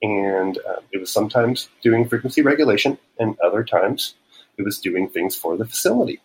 And 0.00 0.58
uh, 0.58 0.80
it 0.92 0.98
was 0.98 1.12
sometimes 1.12 1.68
doing 1.82 2.08
frequency 2.08 2.42
regulation, 2.42 2.98
and 3.18 3.38
other 3.40 3.64
times 3.64 4.14
it 4.56 4.64
was 4.64 4.78
doing 4.78 5.08
things 5.08 5.34
for 5.34 5.56
the 5.56 5.64
facility. 5.64 6.20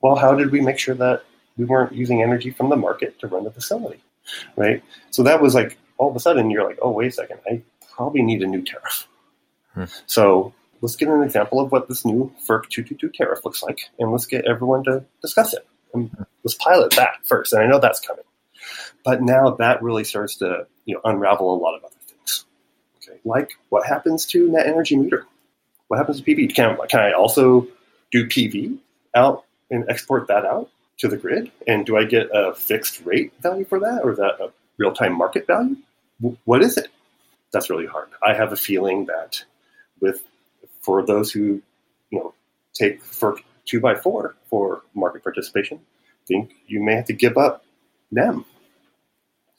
Well, 0.00 0.16
how 0.16 0.34
did 0.34 0.50
we 0.50 0.60
make 0.60 0.78
sure 0.78 0.94
that 0.96 1.24
we 1.56 1.64
weren't 1.64 1.92
using 1.92 2.22
energy 2.22 2.50
from 2.50 2.68
the 2.68 2.76
market 2.76 3.18
to 3.20 3.26
run 3.26 3.44
the 3.44 3.50
facility? 3.50 4.02
Right? 4.56 4.82
So 5.10 5.22
that 5.22 5.40
was 5.40 5.54
like 5.54 5.78
all 5.96 6.10
of 6.10 6.16
a 6.16 6.20
sudden 6.20 6.50
you're 6.50 6.66
like, 6.66 6.78
oh, 6.82 6.90
wait 6.90 7.08
a 7.08 7.12
second, 7.12 7.38
I 7.46 7.62
probably 7.94 8.22
need 8.22 8.42
a 8.42 8.46
new 8.46 8.62
tariff. 8.62 9.06
Hmm. 9.74 9.84
So 10.06 10.52
let's 10.80 10.96
get 10.96 11.08
an 11.08 11.22
example 11.22 11.60
of 11.60 11.72
what 11.72 11.88
this 11.88 12.04
new 12.04 12.32
FERC 12.46 12.68
222 12.68 13.10
tariff 13.10 13.44
looks 13.44 13.62
like, 13.62 13.78
and 13.98 14.12
let's 14.12 14.26
get 14.26 14.44
everyone 14.44 14.84
to 14.84 15.04
discuss 15.22 15.54
it. 15.54 15.66
And 15.92 16.10
let's 16.42 16.56
pilot 16.56 16.92
that 16.92 17.24
first. 17.24 17.52
And 17.52 17.62
I 17.62 17.66
know 17.66 17.78
that's 17.78 18.00
coming. 18.00 18.24
But 19.04 19.22
now 19.22 19.50
that 19.50 19.82
really 19.82 20.04
starts 20.04 20.36
to 20.36 20.66
you 20.86 20.94
know, 20.94 21.00
unravel 21.04 21.54
a 21.54 21.58
lot 21.58 21.76
of 21.76 21.84
other 21.84 21.94
things. 22.06 22.44
Okay, 22.96 23.18
like 23.24 23.50
what 23.68 23.86
happens 23.86 24.26
to 24.26 24.50
net 24.50 24.66
energy 24.66 24.96
meter? 24.96 25.26
What 25.88 25.98
happens 25.98 26.20
to 26.20 26.24
PV? 26.24 26.54
Can, 26.54 26.76
can 26.88 27.00
I 27.00 27.12
also 27.12 27.68
do 28.10 28.26
PV 28.26 28.78
out 29.14 29.44
and 29.70 29.88
export 29.90 30.28
that 30.28 30.44
out 30.44 30.70
to 30.98 31.08
the 31.08 31.16
grid? 31.16 31.52
And 31.66 31.84
do 31.84 31.96
I 31.96 32.04
get 32.04 32.28
a 32.32 32.54
fixed 32.54 33.04
rate 33.04 33.32
value 33.42 33.64
for 33.64 33.80
that, 33.80 34.00
or 34.02 34.12
is 34.12 34.18
that 34.18 34.40
a 34.40 34.50
real 34.78 34.92
time 34.92 35.16
market 35.16 35.46
value? 35.46 35.76
what 36.44 36.62
is 36.62 36.78
it? 36.78 36.88
That's 37.52 37.68
really 37.68 37.86
hard. 37.86 38.08
I 38.22 38.34
have 38.34 38.52
a 38.52 38.56
feeling 38.56 39.06
that 39.06 39.44
with 40.00 40.22
for 40.80 41.04
those 41.04 41.30
who 41.30 41.60
you 42.10 42.18
know 42.18 42.34
take 42.72 43.02
for 43.02 43.36
two 43.66 43.80
by 43.80 43.94
four 43.94 44.34
for 44.48 44.82
market 44.94 45.22
participation, 45.22 45.80
think 46.26 46.54
you 46.66 46.82
may 46.82 46.94
have 46.94 47.06
to 47.06 47.12
give 47.12 47.36
up 47.36 47.64
NEM 48.10 48.44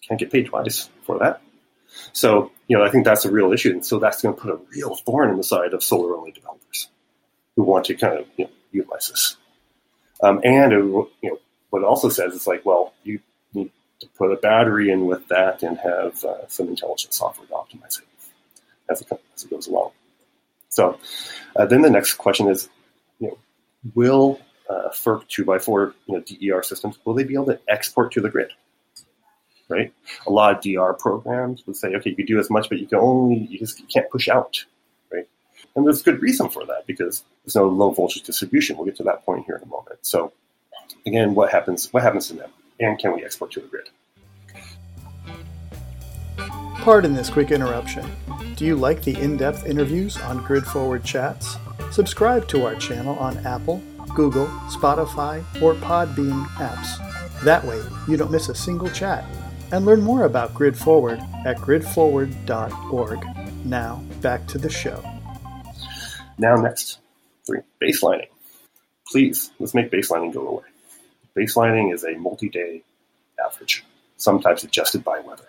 can't 0.08 0.20
get 0.20 0.32
paid 0.32 0.48
twice 0.48 0.90
for 1.04 1.20
that. 1.20 1.42
So, 2.14 2.52
you 2.68 2.78
know, 2.78 2.84
I 2.84 2.90
think 2.90 3.06
that's 3.06 3.26
a 3.26 3.32
real 3.32 3.54
issue. 3.54 3.72
And 3.72 3.86
so 3.86 4.00
that's 4.00 4.22
going 4.22 4.36
to 4.36 4.42
put 4.42 4.52
a 4.52 4.60
real 4.72 4.96
thorn 4.96 5.30
in 5.30 5.38
the 5.38 5.44
side 5.44 5.74
of 5.74 5.84
solar 5.84 6.16
only 6.16 6.32
developers 6.32 6.90
who 7.56 7.64
want 7.64 7.86
to 7.86 7.96
kind 7.96 8.20
of 8.20 8.26
you 8.38 8.46
know, 8.46 8.52
utilize 8.72 9.10
this. 9.10 9.38
Um, 10.22 10.42
and 10.44 10.74
it, 10.74 10.78
you 10.78 11.10
know, 11.24 11.40
what 11.70 11.80
it 11.80 11.86
also 11.86 12.10
says 12.10 12.34
is 12.34 12.48
like, 12.48 12.66
well, 12.66 12.94
you 13.04 13.20
need 13.54 13.72
to 14.00 14.08
put 14.18 14.32
a 14.32 14.36
battery 14.38 14.92
in 14.92 15.06
with 15.06 15.28
that 15.30 15.64
and 15.64 15.78
have 15.78 16.24
uh, 16.24 16.48
some 16.48 16.68
intelligent 16.68 17.14
software 17.14 17.48
to 17.48 17.54
optimize 17.54 18.00
it 18.00 18.06
as 18.90 19.02
it, 19.02 19.08
as 19.36 19.44
it 19.44 19.50
goes 19.50 19.68
along. 19.68 19.92
So 20.70 21.00
uh, 21.56 21.66
then 21.66 21.82
the 21.82 21.90
next 21.90 22.14
question 22.14 22.48
is, 22.48 22.70
you 23.20 23.28
know, 23.28 23.38
will 23.94 24.40
uh, 24.70 24.90
FERC 24.90 25.24
2x4 25.30 25.94
you 26.08 26.16
know, 26.16 26.22
DER 26.22 26.64
systems, 26.64 26.98
will 27.06 27.14
they 27.14 27.24
be 27.24 27.34
able 27.34 27.48
to 27.48 27.60
export 27.68 28.12
to 28.14 28.22
the 28.22 28.30
grid? 28.30 28.52
Right? 29.68 29.92
A 30.28 30.30
lot 30.30 30.56
of 30.56 30.62
DR 30.62 30.94
programs 30.94 31.66
would 31.66 31.76
say, 31.76 31.96
okay, 31.96 32.12
you 32.12 32.16
can 32.16 32.26
do 32.26 32.40
as 32.40 32.50
much, 32.50 32.70
but 32.70 32.80
you 32.80 32.86
can 32.86 33.00
only, 33.00 33.38
you 33.38 33.58
just 33.58 33.80
you 33.80 33.88
can't 33.88 34.10
push 34.12 34.28
out. 34.28 34.64
Right? 35.12 35.28
And 35.76 35.86
there's 35.86 36.04
good 36.04 36.22
reason 36.22 36.50
for 36.50 36.66
that 36.66 36.86
because 36.86 37.24
there's 37.44 37.56
no 37.56 37.68
low 37.68 37.92
voltage 37.92 38.24
distribution. 38.24 38.78
We'll 38.78 38.86
get 38.86 38.96
to 38.98 39.04
that 39.04 39.26
point 39.26 39.46
here 39.46 39.56
in 39.56 39.64
a 39.64 39.68
moment. 39.68 40.00
So 40.02 40.32
again, 41.06 41.34
what 41.34 41.52
happens, 41.52 41.92
what 41.92 42.04
happens 42.04 42.28
to 42.28 42.36
them? 42.36 42.52
And 42.80 43.00
can 43.00 43.14
we 43.16 43.24
export 43.24 43.52
to 43.54 43.62
the 43.62 43.68
grid? 43.68 43.90
Pardon 46.86 47.14
this 47.14 47.30
quick 47.30 47.50
interruption. 47.50 48.06
Do 48.56 48.66
you 48.66 48.76
like 48.76 49.02
the 49.02 49.20
in 49.20 49.38
depth 49.38 49.66
interviews 49.66 50.18
on 50.18 50.44
Grid 50.44 50.66
Forward 50.66 51.04
Chats? 51.04 51.58
Subscribe 51.92 52.48
to 52.50 52.66
our 52.66 52.76
channel 52.76 53.18
on 53.18 53.38
Apple, 53.46 53.82
Google, 54.14 54.48
Spotify, 54.70 55.44
or 55.62 55.74
Podbean 55.76 56.46
apps. 56.58 57.42
That 57.44 57.64
way, 57.66 57.82
you 58.08 58.18
don't 58.18 58.32
miss 58.32 58.50
a 58.50 58.56
single 58.56 58.90
chat. 58.90 59.26
And 59.72 59.86
learn 59.86 60.02
more 60.02 60.24
about 60.24 60.54
Grid 60.54 60.78
Forward 60.78 61.20
at 61.46 61.58
gridforward.org. 61.58 63.66
Now, 63.66 64.04
back 64.22 64.48
to 64.48 64.58
the 64.58 64.70
show. 64.70 65.04
Now, 66.38 66.56
next, 66.56 67.00
three 67.46 67.62
baselining. 67.82 68.28
Please, 69.08 69.52
let's 69.60 69.74
make 69.74 69.92
baselining 69.92 70.34
go 70.34 70.48
away. 70.48 70.64
Baselining 71.38 71.94
is 71.94 72.04
a 72.04 72.14
multi 72.14 72.50
day 72.50 72.84
average, 73.44 73.84
sometimes 74.18 74.64
adjusted 74.64 75.04
by 75.04 75.20
weather. 75.20 75.48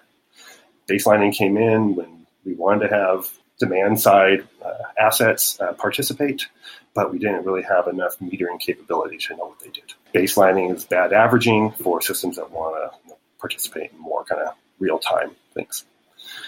Baselining 0.89 1.35
came 1.35 1.57
in 1.57 1.95
when 1.95 2.27
we 2.45 2.55
wanted 2.55 2.89
to 2.89 2.95
have 2.95 3.29
demand 3.59 4.01
side 4.01 4.47
uh, 4.65 4.71
assets 4.99 5.59
uh, 5.61 5.73
participate, 5.73 6.47
but 6.95 7.13
we 7.13 7.19
didn't 7.19 7.45
really 7.45 7.63
have 7.63 7.89
enough 7.89 8.19
metering 8.19 8.61
capability 8.61 9.19
to 9.19 9.37
know 9.37 9.47
what 9.47 9.61
they 9.61 9.71
did. 9.71 9.95
Baselining 10.15 10.75
is 10.75 10.85
bad 10.85 11.13
averaging 11.13 11.73
for 11.73 12.01
systems 12.01 12.37
that 12.37 12.51
want 12.51 12.77
to 12.77 13.06
participate 13.47 13.93
in 13.93 13.99
more 13.99 14.25
kind 14.25 14.43
of 14.43 14.55
real 14.81 14.99
time 14.99 15.31
things. 15.55 15.85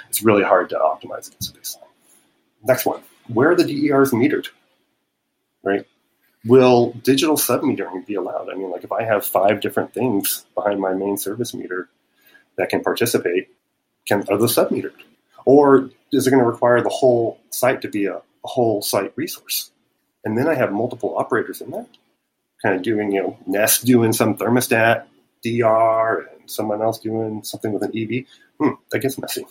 It's 0.08 0.22
really 0.22 0.42
hard 0.42 0.70
to 0.70 0.76
optimize 0.76 1.28
against 1.28 1.54
a 1.54 1.58
baseline. 1.58 1.84
Next 2.64 2.84
one, 2.84 3.02
where 3.28 3.50
are 3.50 3.54
the 3.54 3.64
DERs 3.64 4.10
metered? 4.10 4.48
Right? 5.62 5.86
Will 6.44 6.92
digital 7.04 7.36
submetering 7.36 8.04
be 8.04 8.14
allowed? 8.14 8.48
I 8.50 8.54
mean, 8.54 8.70
like 8.70 8.82
if 8.82 8.90
I 8.90 9.04
have 9.04 9.24
five 9.24 9.60
different 9.60 9.94
things 9.94 10.44
behind 10.54 10.80
my 10.80 10.92
main 10.92 11.16
service 11.16 11.54
meter 11.54 11.88
that 12.56 12.68
can 12.68 12.82
participate, 12.82 13.48
can 14.06 14.24
are 14.28 14.38
those 14.38 14.56
submetered? 14.56 14.94
Or 15.44 15.90
is 16.12 16.26
it 16.26 16.30
going 16.30 16.42
to 16.42 16.48
require 16.50 16.82
the 16.82 16.88
whole 16.88 17.38
site 17.50 17.82
to 17.82 17.88
be 17.88 18.06
a, 18.06 18.16
a 18.16 18.48
whole 18.48 18.82
site 18.82 19.12
resource? 19.14 19.70
And 20.24 20.36
then 20.36 20.48
I 20.48 20.54
have 20.54 20.72
multiple 20.72 21.16
operators 21.16 21.60
in 21.60 21.70
there, 21.70 21.86
kind 22.62 22.74
of 22.74 22.82
doing, 22.82 23.12
you 23.12 23.22
know, 23.22 23.38
Nest 23.46 23.84
doing 23.84 24.12
some 24.12 24.36
thermostat, 24.36 25.04
DR, 25.44 26.28
someone 26.48 26.82
else 26.82 26.98
doing 26.98 27.42
something 27.44 27.72
with 27.72 27.82
an 27.82 27.92
EV. 27.96 28.24
Hmm, 28.60 28.80
that 28.90 29.00
gets 29.00 29.18
messy. 29.18 29.44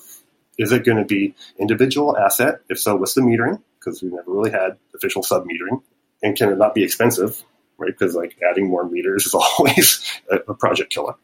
Is 0.58 0.72
it 0.72 0.86
going 0.86 0.98
to 0.98 1.06
be 1.06 1.36
individual 1.60 2.18
asset? 2.18 2.62
If 2.70 2.80
so, 2.80 2.96
what's 2.96 3.14
the 3.14 3.22
metering? 3.22 3.62
Because 3.80 4.02
we've 4.02 4.12
never 4.12 4.32
really 4.32 4.52
had 4.52 4.78
official 4.96 5.24
sub 5.24 5.46
metering. 5.46 5.82
And 6.24 6.36
can 6.36 6.50
it 6.50 6.58
not 6.58 6.74
be 6.74 6.84
expensive? 6.84 7.44
Right? 7.78 7.92
Because 7.98 8.16
like 8.16 8.38
adding 8.50 8.68
more 8.68 8.88
meters 8.88 9.28
is 9.28 9.34
always 9.60 10.04
a, 10.32 10.54
project 10.56 10.92
killer. 10.92 11.16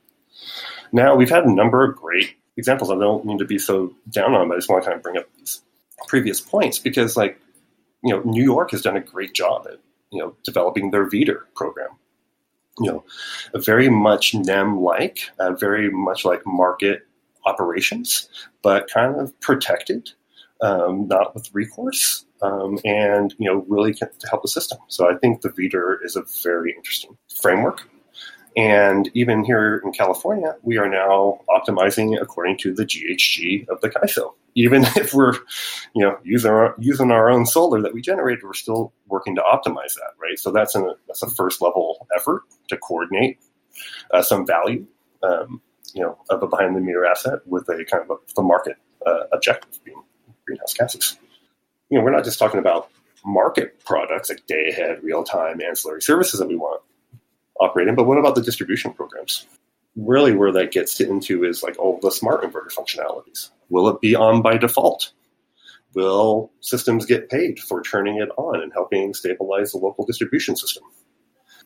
Now 0.91 1.15
we've 1.15 1.29
had 1.29 1.45
a 1.45 1.51
number 1.51 1.83
of 1.83 1.95
great 1.95 2.35
examples. 2.57 2.91
I 2.91 2.95
don't 2.95 3.25
mean 3.25 3.39
to 3.39 3.45
be 3.45 3.57
so 3.57 3.95
down 4.09 4.35
on 4.35 4.41
them. 4.41 4.51
I 4.51 4.55
just 4.55 4.69
want 4.69 4.83
to 4.83 4.89
kind 4.89 4.97
of 4.97 5.03
bring 5.03 5.17
up 5.17 5.25
these 5.37 5.61
previous 6.07 6.39
points 6.39 6.77
because, 6.77 7.17
like, 7.17 7.39
you 8.03 8.13
know, 8.13 8.21
New 8.21 8.43
York 8.43 8.71
has 8.71 8.83
done 8.83 8.97
a 8.97 9.01
great 9.01 9.33
job 9.33 9.65
at 9.67 9.79
you 10.11 10.19
know 10.19 10.35
developing 10.43 10.91
their 10.91 11.09
VDER 11.09 11.41
program. 11.55 11.89
You 12.79 12.91
know, 12.91 13.03
very 13.55 13.89
much 13.89 14.33
NEM 14.33 14.81
like, 14.81 15.19
uh, 15.39 15.53
very 15.53 15.91
much 15.91 16.25
like 16.25 16.41
market 16.45 17.05
operations, 17.45 18.29
but 18.61 18.89
kind 18.89 19.19
of 19.19 19.39
protected, 19.41 20.09
um, 20.61 21.07
not 21.07 21.35
with 21.35 21.53
recourse, 21.53 22.25
um, 22.41 22.79
and 22.83 23.33
you 23.37 23.49
know, 23.49 23.63
really 23.67 23.93
to 23.93 24.09
help 24.29 24.41
the 24.41 24.47
system. 24.47 24.79
So 24.87 25.09
I 25.09 25.17
think 25.17 25.41
the 25.41 25.49
VDER 25.49 25.97
is 26.03 26.15
a 26.15 26.23
very 26.43 26.73
interesting 26.75 27.15
framework. 27.41 27.87
And 28.55 29.09
even 29.13 29.43
here 29.43 29.81
in 29.83 29.91
California, 29.93 30.55
we 30.61 30.77
are 30.77 30.87
now 30.87 31.39
optimizing 31.49 32.19
according 32.21 32.57
to 32.59 32.73
the 32.73 32.85
GHG 32.85 33.67
of 33.67 33.81
the 33.81 33.89
CAISO. 33.89 34.33
Even 34.55 34.83
if 34.95 35.13
we're, 35.13 35.33
you 35.95 36.03
know, 36.03 36.17
using 36.23 36.51
our, 36.51 36.75
using 36.77 37.11
our 37.11 37.29
own 37.29 37.45
solar 37.45 37.81
that 37.81 37.93
we 37.93 38.01
generated, 38.01 38.43
we're 38.43 38.53
still 38.53 38.93
working 39.07 39.35
to 39.35 39.41
optimize 39.41 39.95
that, 39.95 40.13
right? 40.21 40.37
So 40.37 40.51
that's 40.51 40.75
a 40.75 40.95
that's 41.07 41.23
a 41.23 41.29
first 41.31 41.61
level 41.61 42.07
effort 42.15 42.43
to 42.69 42.77
coordinate 42.77 43.39
uh, 44.11 44.21
some 44.21 44.45
value, 44.45 44.85
um, 45.23 45.61
you 45.95 46.03
know, 46.03 46.17
of 46.29 46.43
a 46.43 46.47
behind 46.47 46.75
the 46.75 46.79
meter 46.79 47.05
asset 47.05 47.39
with 47.47 47.67
a 47.69 47.83
kind 47.85 48.03
of 48.03 48.11
a, 48.11 48.33
the 48.35 48.43
market 48.43 48.77
uh, 49.05 49.23
objective 49.31 49.83
being 49.83 50.03
greenhouse 50.45 50.73
gases. 50.73 51.17
You 51.89 51.97
know, 51.97 52.03
we're 52.03 52.11
not 52.11 52.23
just 52.23 52.37
talking 52.37 52.59
about 52.59 52.89
market 53.25 53.83
products 53.83 54.29
like 54.29 54.45
day 54.45 54.69
ahead, 54.69 55.01
real 55.01 55.23
time, 55.23 55.61
ancillary 55.61 56.01
services 56.01 56.39
that 56.39 56.47
we 56.47 56.55
want 56.55 56.81
operating, 57.63 57.95
but 57.95 58.05
what 58.05 58.17
about 58.17 58.35
the 58.35 58.41
distribution 58.41 58.93
programs? 58.93 59.47
Really, 59.95 60.33
where 60.33 60.51
that 60.51 60.71
gets 60.71 60.99
into 60.99 61.43
is 61.43 61.63
like 61.63 61.77
all 61.77 61.99
the 62.01 62.11
smart 62.11 62.43
inverter 62.43 62.73
functionalities. 62.73 63.49
Will 63.69 63.87
it 63.89 64.01
be 64.01 64.15
on 64.15 64.41
by 64.41 64.57
default? 64.57 65.11
Will 65.93 66.51
systems 66.61 67.05
get 67.05 67.29
paid 67.29 67.59
for 67.59 67.83
turning 67.83 68.17
it 68.17 68.29
on 68.37 68.61
and 68.61 68.73
helping 68.73 69.13
stabilize 69.13 69.71
the 69.71 69.77
local 69.77 70.05
distribution 70.05 70.55
system? 70.55 70.83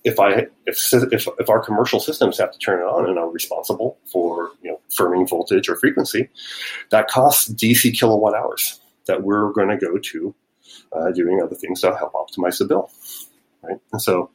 If 0.03 0.19
I 0.19 0.47
if, 0.65 0.93
if, 0.93 1.27
if 1.39 1.49
our 1.49 1.60
commercial 1.60 1.99
systems 1.99 2.38
have 2.38 2.51
to 2.51 2.60
turn 2.60 2.81
it 2.81 2.86
on 2.86 3.10
and 3.10 3.17
are 3.17 3.29
responsible 3.29 3.97
for 4.12 4.51
you 4.62 4.71
know 4.71 4.79
firming 4.97 5.27
voltage 5.29 5.69
or 5.69 5.75
frequency, 5.75 6.29
that 6.91 7.07
costs 7.07 7.49
DC 7.49 7.97
kilowatt 7.97 8.36
hours 8.36 8.79
that 9.07 9.23
we're 9.23 9.51
going 9.53 9.69
to 9.69 9.77
go 9.77 9.97
to 9.97 10.36
uh, 10.91 11.12
doing 11.12 11.41
other 11.41 11.55
things 11.55 11.81
to 11.81 11.95
help 11.95 12.13
optimize 12.13 12.60
the 12.60 12.65
bill, 12.65 12.91
right? 13.62 13.79
And 13.91 14.01
so 14.01 14.29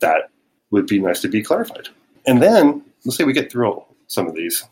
that 0.00 0.30
would 0.74 0.86
be 0.86 0.98
nice 0.98 1.20
to 1.20 1.28
be 1.28 1.42
clarified. 1.42 1.88
And 2.26 2.42
then 2.42 2.82
let's 3.04 3.16
say 3.16 3.24
we 3.24 3.32
get 3.32 3.50
through 3.50 3.82
some 4.08 4.26
of 4.26 4.34
these, 4.34 4.64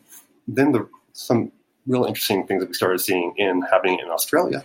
then 0.49 0.73
the 0.73 0.89
some 1.13 1.53
real 1.87 2.05
interesting 2.05 2.47
things 2.47 2.61
that 2.61 2.69
we 2.69 2.75
started 2.75 3.01
seeing 3.01 3.35
in 3.37 3.63
happening 3.63 3.99
in 4.01 4.09
Australia 4.11 4.65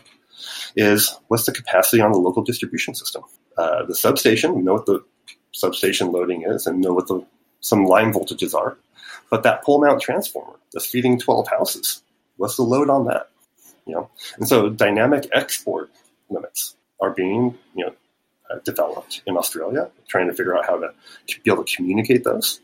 is 0.76 1.16
what's 1.28 1.46
the 1.46 1.52
capacity 1.52 2.02
on 2.02 2.12
the 2.12 2.18
local 2.18 2.44
distribution 2.44 2.94
system? 2.96 3.24
Uh, 3.58 3.86
the 3.86 3.96
substation, 3.96 4.64
know 4.64 4.74
what 4.74 4.86
the 4.86 5.04
substation 5.52 6.12
loading 6.12 6.44
is 6.44 6.68
and 6.68 6.82
know 6.82 6.94
what 6.94 7.08
the 7.08 7.24
some 7.62 7.86
line 7.86 8.12
voltages 8.14 8.54
are. 8.54 8.78
But 9.30 9.44
that 9.44 9.64
pole 9.64 9.82
mount 9.82 10.02
transformer 10.02 10.58
that's 10.74 10.86
feeding 10.86 11.20
12 11.20 11.48
houses, 11.50 12.02
what's 12.38 12.56
the 12.56 12.64
load 12.64 12.90
on 12.90 13.06
that? 13.06 13.30
You 13.86 13.94
know, 13.96 14.10
and 14.38 14.48
so 14.48 14.70
dynamic 14.70 15.28
export 15.34 15.92
limits 16.30 16.76
are 17.00 17.12
being 17.12 17.58
you 17.76 17.86
know 17.86 17.94
uh, 18.50 18.60
developed 18.64 19.22
in 19.26 19.38
Australia, 19.38 19.90
trying 20.08 20.28
to 20.28 20.34
figure 20.34 20.58
out 20.58 20.66
how 20.66 20.78
to 20.78 20.92
be 21.44 21.52
able 21.52 21.64
to 21.64 21.76
communicate 21.76 22.24
those. 22.24 22.62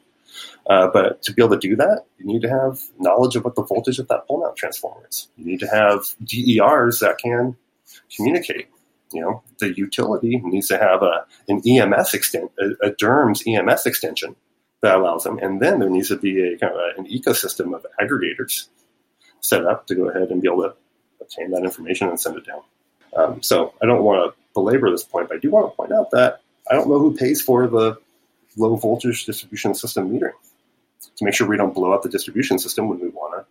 Uh, 0.69 0.87
but 0.87 1.21
to 1.21 1.33
be 1.33 1.43
able 1.43 1.59
to 1.59 1.67
do 1.67 1.75
that, 1.75 2.05
you 2.17 2.25
need 2.25 2.41
to 2.41 2.49
have 2.49 2.81
knowledge 2.99 3.35
of 3.35 3.43
what 3.43 3.55
the 3.55 3.63
voltage 3.63 3.99
of 3.99 4.07
that 4.07 4.25
pole 4.27 4.41
mount 4.41 4.55
transformer 4.55 5.07
is. 5.09 5.27
You 5.37 5.45
need 5.45 5.59
to 5.59 5.67
have 5.67 6.05
DERs 6.23 6.99
that 6.99 7.17
can 7.17 7.55
communicate. 8.15 8.67
You 9.11 9.21
know, 9.21 9.43
the 9.59 9.77
utility 9.77 10.41
needs 10.43 10.69
to 10.69 10.77
have 10.77 11.03
a 11.03 11.25
an 11.47 11.61
EMS 11.67 12.13
extent, 12.15 12.51
a, 12.59 12.87
a 12.87 12.91
DERMS 12.91 13.43
EMS 13.45 13.85
extension 13.85 14.35
that 14.81 14.95
allows 14.95 15.23
them, 15.23 15.37
and 15.37 15.61
then 15.61 15.79
there 15.79 15.89
needs 15.89 16.07
to 16.09 16.17
be 16.17 16.53
a 16.53 16.57
kind 16.57 16.73
of 16.73 16.79
a, 16.79 16.99
an 16.99 17.07
ecosystem 17.07 17.75
of 17.75 17.85
aggregators 18.01 18.67
set 19.41 19.65
up 19.65 19.85
to 19.87 19.95
go 19.95 20.09
ahead 20.09 20.29
and 20.29 20.41
be 20.41 20.47
able 20.47 20.63
to 20.63 20.73
obtain 21.21 21.51
that 21.51 21.63
information 21.63 22.09
and 22.09 22.19
send 22.19 22.37
it 22.37 22.45
down. 22.45 22.61
Um, 23.15 23.41
so 23.41 23.73
I 23.81 23.85
don't 23.85 24.03
want 24.03 24.33
to 24.33 24.39
belabor 24.53 24.89
this 24.89 25.03
point, 25.03 25.29
but 25.29 25.37
I 25.37 25.39
do 25.39 25.51
want 25.51 25.71
to 25.71 25.75
point 25.75 25.91
out 25.91 26.11
that 26.11 26.41
I 26.69 26.75
don't 26.75 26.89
know 26.89 26.99
who 26.99 27.15
pays 27.15 27.41
for 27.41 27.67
the 27.67 27.97
low 28.57 28.75
voltage 28.75 29.25
distribution 29.25 29.73
system 29.73 30.11
metering 30.11 30.33
to 31.17 31.25
make 31.25 31.33
sure 31.33 31.47
we 31.47 31.57
don't 31.57 31.73
blow 31.73 31.91
up 31.91 32.03
the 32.03 32.09
distribution 32.09 32.59
system 32.59 32.87
when 32.87 32.99
we 32.99 33.09
want 33.09 33.33
to 33.37 33.45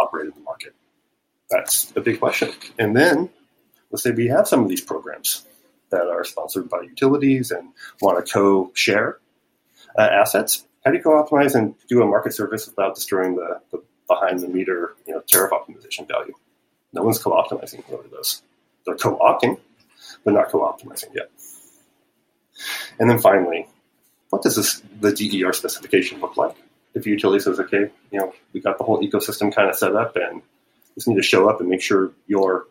operate 0.00 0.26
in 0.26 0.32
the 0.32 0.40
market. 0.40 0.74
That's 1.50 1.92
a 1.96 2.00
big 2.00 2.18
question. 2.18 2.52
And 2.78 2.96
then 2.96 3.28
let's 3.90 4.02
say 4.02 4.10
we 4.10 4.28
have 4.28 4.48
some 4.48 4.62
of 4.62 4.68
these 4.68 4.80
programs 4.80 5.44
that 5.90 6.06
are 6.06 6.24
sponsored 6.24 6.68
by 6.68 6.80
utilities 6.82 7.50
and 7.50 7.68
want 8.00 8.24
to 8.24 8.32
co-share 8.32 9.18
uh, 9.98 10.02
assets. 10.02 10.66
How 10.84 10.90
do 10.90 10.96
you 10.96 11.02
co-optimize 11.02 11.54
and 11.54 11.74
do 11.88 12.02
a 12.02 12.06
market 12.06 12.34
service 12.34 12.66
without 12.66 12.94
destroying 12.94 13.36
the, 13.36 13.60
the, 13.70 13.82
behind 14.08 14.40
the 14.40 14.48
meter, 14.48 14.94
you 15.06 15.14
know, 15.14 15.20
tariff 15.20 15.52
optimization 15.52 16.06
value. 16.08 16.34
No 16.92 17.02
one's 17.02 17.18
co-optimizing 17.18 17.90
over 17.92 18.06
those. 18.08 18.42
They're 18.84 18.96
co-opting, 18.96 19.58
but 20.24 20.34
not 20.34 20.48
co-optimizing 20.48 21.14
yet. 21.14 21.30
And 22.98 23.10
then 23.10 23.18
finally, 23.18 23.66
what 24.30 24.42
does 24.42 24.56
this, 24.56 24.82
the 25.00 25.12
DER 25.12 25.52
specification 25.52 26.20
look 26.20 26.36
like? 26.36 26.56
If 26.94 27.06
utility 27.06 27.42
says, 27.42 27.58
okay, 27.58 27.90
you 28.12 28.20
know, 28.20 28.32
we 28.52 28.60
got 28.60 28.78
the 28.78 28.84
whole 28.84 29.02
ecosystem 29.02 29.54
kind 29.54 29.68
of 29.68 29.74
set 29.74 29.96
up 29.96 30.16
and 30.16 30.42
just 30.94 31.08
need 31.08 31.16
to 31.16 31.22
show 31.22 31.48
up 31.48 31.60
and 31.60 31.68
make 31.68 31.82
sure 31.82 32.12
your 32.26 32.66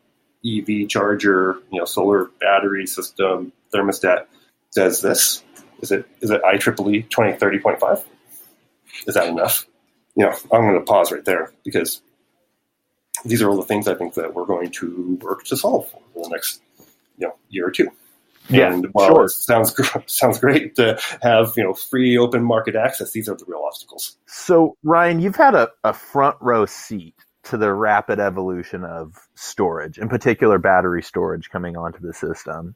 EV 0.45 0.87
charger, 0.87 1.57
you 1.71 1.79
know, 1.79 1.85
solar 1.85 2.25
battery 2.39 2.85
system, 2.85 3.51
thermostat 3.73 4.25
does 4.73 5.01
this. 5.01 5.43
Is 5.81 5.91
it 5.91 6.05
is 6.21 6.31
it 6.31 6.41
IEEE 6.41 7.09
2030.5? 7.09 8.03
Is 9.07 9.15
that 9.15 9.27
enough? 9.27 9.65
You 10.15 10.25
know, 10.25 10.31
I'm 10.51 10.61
going 10.61 10.75
to 10.75 10.81
pause 10.81 11.11
right 11.11 11.25
there 11.25 11.51
because 11.63 12.01
these 13.25 13.41
are 13.41 13.49
all 13.49 13.57
the 13.57 13.63
things 13.63 13.87
I 13.87 13.95
think 13.95 14.15
that 14.15 14.33
we're 14.33 14.45
going 14.45 14.71
to 14.71 15.19
work 15.21 15.43
to 15.45 15.57
solve 15.57 15.89
for 16.13 16.23
the 16.23 16.29
next 16.29 16.61
you 17.17 17.27
know 17.27 17.35
year 17.49 17.67
or 17.67 17.71
two. 17.71 17.89
Yeah, 18.49 18.73
and 18.73 18.87
while 18.91 19.07
sure. 19.07 19.25
it 19.25 19.29
sounds 19.29 19.73
sounds 20.07 20.39
great 20.39 20.75
to 20.75 20.99
have 21.21 21.53
you 21.55 21.63
know 21.63 21.73
free 21.73 22.17
open 22.17 22.43
market 22.43 22.75
access, 22.75 23.11
these 23.11 23.29
are 23.29 23.35
the 23.35 23.45
real 23.47 23.63
obstacles. 23.65 24.17
So 24.25 24.77
Ryan, 24.83 25.19
you've 25.19 25.35
had 25.35 25.55
a, 25.55 25.69
a 25.83 25.93
front 25.93 26.37
row 26.41 26.65
seat 26.65 27.15
to 27.43 27.57
the 27.57 27.73
rapid 27.73 28.19
evolution 28.19 28.83
of 28.83 29.27
storage, 29.35 29.97
in 29.97 30.09
particular 30.09 30.57
battery 30.57 31.03
storage 31.03 31.49
coming 31.49 31.77
onto 31.77 31.99
the 31.99 32.13
system. 32.13 32.75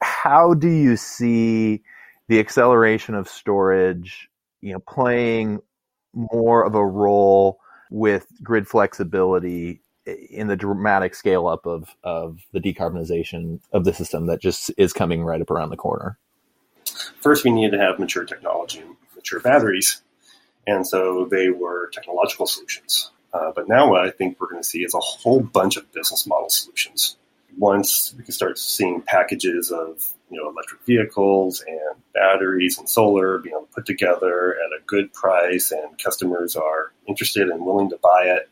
How 0.00 0.54
do 0.54 0.68
you 0.68 0.96
see 0.96 1.82
the 2.28 2.38
acceleration 2.38 3.14
of 3.14 3.28
storage, 3.28 4.28
you 4.60 4.72
know, 4.72 4.80
playing 4.80 5.60
more 6.12 6.64
of 6.64 6.74
a 6.74 6.84
role 6.84 7.60
with 7.90 8.26
grid 8.42 8.68
flexibility 8.68 9.80
in 10.06 10.46
the 10.46 10.56
dramatic 10.56 11.14
scale 11.14 11.46
up 11.46 11.66
of, 11.66 11.96
of 12.04 12.40
the 12.52 12.60
decarbonization 12.60 13.60
of 13.72 13.84
the 13.84 13.92
system 13.92 14.26
that 14.26 14.40
just 14.40 14.70
is 14.76 14.92
coming 14.92 15.24
right 15.24 15.40
up 15.40 15.50
around 15.50 15.70
the 15.70 15.76
corner? 15.76 16.18
First, 17.20 17.44
we 17.44 17.50
needed 17.50 17.76
to 17.76 17.82
have 17.82 17.98
mature 17.98 18.24
technology, 18.24 18.80
and 18.80 18.96
mature 19.14 19.40
batteries. 19.40 20.02
And 20.66 20.86
so 20.86 21.26
they 21.30 21.50
were 21.50 21.90
technological 21.90 22.46
solutions. 22.46 23.10
Uh, 23.32 23.52
but 23.54 23.68
now 23.68 23.90
what 23.90 24.04
I 24.04 24.10
think 24.10 24.40
we're 24.40 24.48
going 24.48 24.62
to 24.62 24.68
see 24.68 24.84
is 24.84 24.94
a 24.94 25.00
whole 25.00 25.40
bunch 25.40 25.76
of 25.76 25.92
business 25.92 26.26
model 26.26 26.48
solutions. 26.48 27.16
Once 27.58 28.14
we 28.16 28.24
can 28.24 28.32
start 28.32 28.58
seeing 28.58 29.02
packages 29.02 29.70
of 29.70 30.06
you 30.30 30.40
know 30.40 30.48
electric 30.50 30.82
vehicles 30.84 31.62
and 31.66 32.02
batteries 32.14 32.78
and 32.78 32.88
solar 32.88 33.38
being 33.38 33.66
put 33.74 33.86
together 33.86 34.52
at 34.52 34.78
a 34.78 34.82
good 34.86 35.12
price, 35.12 35.72
and 35.72 36.02
customers 36.02 36.56
are 36.56 36.92
interested 37.06 37.48
and 37.48 37.64
willing 37.64 37.90
to 37.90 37.98
buy 38.02 38.24
it, 38.24 38.48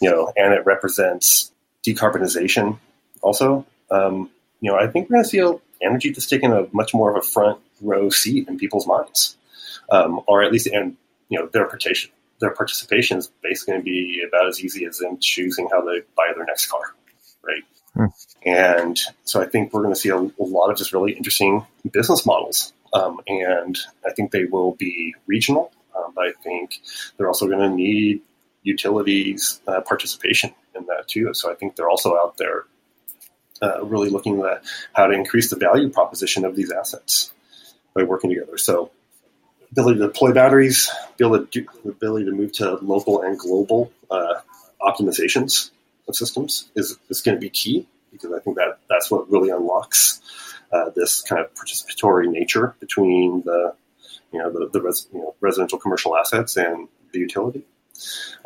you 0.00 0.10
know, 0.10 0.32
and 0.36 0.52
it 0.52 0.64
represents 0.66 1.52
decarbonization 1.86 2.78
also. 3.22 3.66
Um, 3.90 4.30
you 4.60 4.70
know, 4.70 4.78
I 4.78 4.86
think 4.88 5.08
we're 5.08 5.16
going 5.16 5.24
to 5.24 5.28
see 5.28 5.58
energy 5.80 6.10
just 6.10 6.28
taking 6.28 6.52
a 6.52 6.66
much 6.72 6.92
more 6.92 7.10
of 7.10 7.16
a 7.16 7.26
front 7.26 7.58
row 7.80 8.10
seat 8.10 8.48
in 8.48 8.58
people's 8.58 8.86
minds, 8.86 9.36
um, 9.90 10.20
or 10.26 10.42
at 10.42 10.52
least 10.52 10.66
and 10.66 10.96
you 11.28 11.38
know 11.38 11.46
their 11.52 11.66
participation 11.66 12.10
their 12.40 12.50
participation 12.50 13.18
is 13.18 13.30
basically 13.42 13.72
going 13.72 13.80
to 13.80 13.84
be 13.84 14.24
about 14.26 14.48
as 14.48 14.62
easy 14.62 14.84
as 14.84 14.98
them 14.98 15.18
choosing 15.20 15.68
how 15.70 15.80
they 15.80 16.00
buy 16.16 16.32
their 16.34 16.44
next 16.44 16.66
car, 16.66 16.94
right? 17.42 17.64
Hmm. 17.94 18.06
And 18.44 18.98
so 19.24 19.42
I 19.42 19.46
think 19.46 19.72
we're 19.72 19.82
going 19.82 19.94
to 19.94 20.00
see 20.00 20.10
a, 20.10 20.16
a, 20.16 20.32
lot 20.38 20.70
of 20.70 20.76
just 20.76 20.92
really 20.92 21.12
interesting 21.12 21.66
business 21.90 22.24
models, 22.26 22.72
um, 22.92 23.20
and 23.26 23.78
I 24.06 24.12
think 24.12 24.30
they 24.30 24.44
will 24.44 24.72
be 24.72 25.14
regional. 25.26 25.72
Um, 25.96 26.12
but 26.14 26.26
I 26.26 26.32
think 26.42 26.80
they're 27.16 27.28
also 27.28 27.46
going 27.46 27.58
to 27.58 27.74
need 27.74 28.20
utilities 28.62 29.60
uh, 29.66 29.80
participation 29.80 30.54
in 30.74 30.86
that 30.86 31.08
too. 31.08 31.32
So 31.34 31.50
I 31.50 31.54
think 31.54 31.76
they're 31.76 31.88
also 31.88 32.16
out 32.16 32.36
there 32.36 32.64
uh, 33.62 33.84
really 33.84 34.10
looking 34.10 34.40
at 34.42 34.62
how 34.92 35.06
to 35.06 35.12
increase 35.12 35.50
the 35.50 35.56
value 35.56 35.88
proposition 35.88 36.44
of 36.44 36.54
these 36.54 36.70
assets 36.70 37.32
by 37.94 38.04
working 38.04 38.30
together. 38.30 38.58
So 38.58 38.90
ability 39.72 39.98
to 40.00 40.06
deploy 40.06 40.32
batteries, 40.32 40.90
able 41.20 41.38
to 41.38 41.46
do, 41.46 41.66
ability 41.84 42.26
to 42.26 42.32
move 42.32 42.52
to 42.52 42.76
local 42.76 43.22
and 43.22 43.38
global 43.38 43.92
uh, 44.10 44.34
optimizations 44.80 45.70
of 46.08 46.16
systems 46.16 46.70
is, 46.74 46.98
is 47.08 47.20
going 47.20 47.36
to 47.36 47.40
be 47.40 47.50
key 47.50 47.86
because 48.12 48.32
I 48.32 48.40
think 48.40 48.56
that 48.56 48.78
that's 48.88 49.10
what 49.10 49.30
really 49.30 49.50
unlocks 49.50 50.20
uh, 50.72 50.90
this 50.94 51.22
kind 51.22 51.40
of 51.40 51.54
participatory 51.54 52.28
nature 52.28 52.74
between 52.80 53.42
the 53.44 53.74
you 54.32 54.38
know 54.38 54.50
the, 54.50 54.68
the 54.72 54.82
res, 54.82 55.08
you 55.12 55.20
know, 55.20 55.34
residential 55.40 55.78
commercial 55.78 56.16
assets 56.16 56.56
and 56.56 56.88
the 57.12 57.18
utility. 57.18 57.64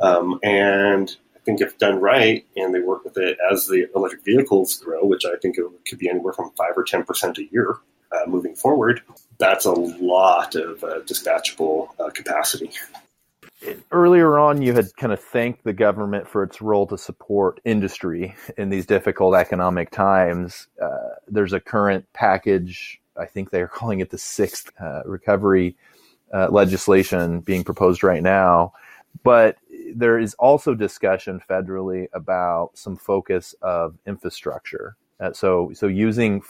Um, 0.00 0.38
and 0.42 1.14
I 1.34 1.38
think 1.40 1.60
if 1.60 1.78
done 1.78 2.00
right 2.00 2.46
and 2.56 2.74
they 2.74 2.80
work 2.80 3.04
with 3.04 3.16
it 3.18 3.36
as 3.50 3.66
the 3.66 3.88
electric 3.94 4.24
vehicles 4.24 4.78
grow, 4.78 5.04
which 5.04 5.24
I 5.24 5.36
think 5.42 5.58
it 5.58 5.64
could 5.88 5.98
be 5.98 6.08
anywhere 6.08 6.32
from 6.32 6.52
five 6.52 6.72
or 6.76 6.84
ten 6.84 7.04
percent 7.04 7.38
a 7.38 7.44
year 7.50 7.76
uh, 8.12 8.28
moving 8.28 8.54
forward, 8.54 9.02
that's 9.38 9.64
a 9.64 9.72
lot 9.72 10.54
of 10.54 10.84
uh, 10.84 11.00
dispatchable 11.00 11.88
uh, 11.98 12.10
capacity. 12.10 12.70
Earlier 13.90 14.38
on, 14.38 14.62
you 14.62 14.72
had 14.72 14.94
kind 14.96 15.12
of 15.12 15.20
thanked 15.20 15.64
the 15.64 15.72
government 15.72 16.26
for 16.26 16.42
its 16.42 16.60
role 16.60 16.86
to 16.88 16.98
support 16.98 17.60
industry 17.64 18.34
in 18.58 18.70
these 18.70 18.86
difficult 18.86 19.34
economic 19.36 19.90
times. 19.90 20.66
Uh, 20.80 21.10
there's 21.28 21.52
a 21.52 21.60
current 21.60 22.04
package, 22.12 23.00
I 23.16 23.26
think 23.26 23.50
they're 23.50 23.68
calling 23.80 24.00
it 24.00 24.10
the 24.10 24.18
sixth 24.18 24.70
uh, 24.80 25.02
recovery 25.04 25.76
uh, 26.32 26.48
legislation 26.50 27.40
being 27.40 27.62
proposed 27.64 28.02
right 28.02 28.22
now. 28.22 28.72
But 29.22 29.58
there 29.94 30.18
is 30.18 30.34
also 30.34 30.74
discussion 30.74 31.40
federally 31.48 32.06
about 32.14 32.70
some 32.74 32.96
focus 32.96 33.54
of 33.62 33.96
infrastructure. 34.06 34.96
Uh, 35.20 35.32
so, 35.32 35.70
so 35.74 35.86
using 35.86 36.42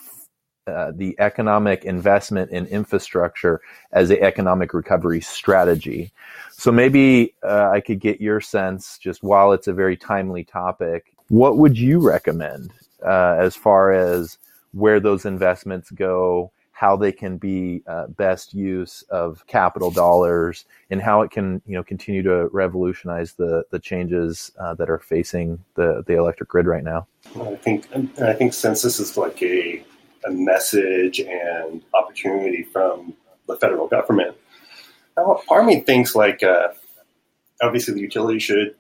uh, 0.67 0.93
the 0.95 1.17
economic 1.19 1.85
investment 1.85 2.51
in 2.53 2.67
infrastructure 2.67 3.61
as 3.91 4.11
an 4.11 4.19
economic 4.23 4.73
recovery 4.73 5.21
strategy. 5.21 6.13
So 6.53 6.71
maybe 6.71 7.35
uh, 7.43 7.71
I 7.71 7.81
could 7.81 7.99
get 7.99 8.21
your 8.21 8.41
sense, 8.41 8.97
just 8.99 9.25
while 9.25 9.53
it's 9.53 9.67
a 9.67 9.73
very 9.73 9.97
timely 9.97 10.45
topic, 10.45 11.15
what 11.29 11.59
would 11.59 11.77
you 11.77 11.99
recommend 11.99 12.73
uh, 13.05 13.37
as 13.41 13.57
far 13.57 13.93
as 13.93 14.39
where 14.73 15.01
those 15.01 15.25
investments 15.25 15.91
go, 15.91 16.53
how 16.71 16.97
they 16.97 17.13
can 17.13 17.39
be 17.39 17.83
uh, 17.87 18.07
best 18.07 18.55
use 18.55 19.03
of 19.11 19.45
capital 19.47 19.91
dollars, 19.91 20.65
and 20.91 21.03
how 21.03 21.23
it 21.23 21.31
can 21.31 21.61
you 21.67 21.75
know 21.75 21.83
continue 21.83 22.23
to 22.23 22.49
revolutionize 22.53 23.33
the 23.33 23.65
the 23.71 23.79
changes 23.79 24.53
uh, 24.61 24.75
that 24.75 24.89
are 24.89 24.99
facing 24.99 25.59
the 25.75 26.05
the 26.07 26.15
electric 26.15 26.49
grid 26.49 26.67
right 26.67 26.85
now? 26.85 27.07
I 27.41 27.57
think 27.57 27.89
I 28.21 28.33
think 28.33 28.53
since 28.53 28.83
this 28.83 29.01
is 29.01 29.17
like 29.17 29.43
a 29.43 29.85
a 30.25 30.31
message 30.31 31.21
and 31.21 31.83
opportunity 31.95 32.63
from 32.63 33.15
the 33.47 33.57
federal 33.57 33.89
government. 33.89 34.37
Now, 35.17 35.43
me 35.65 35.81
thinks 35.81 36.15
like 36.15 36.43
uh, 36.43 36.69
obviously 37.63 37.95
the 37.95 38.01
utility 38.01 38.39
should 38.39 38.75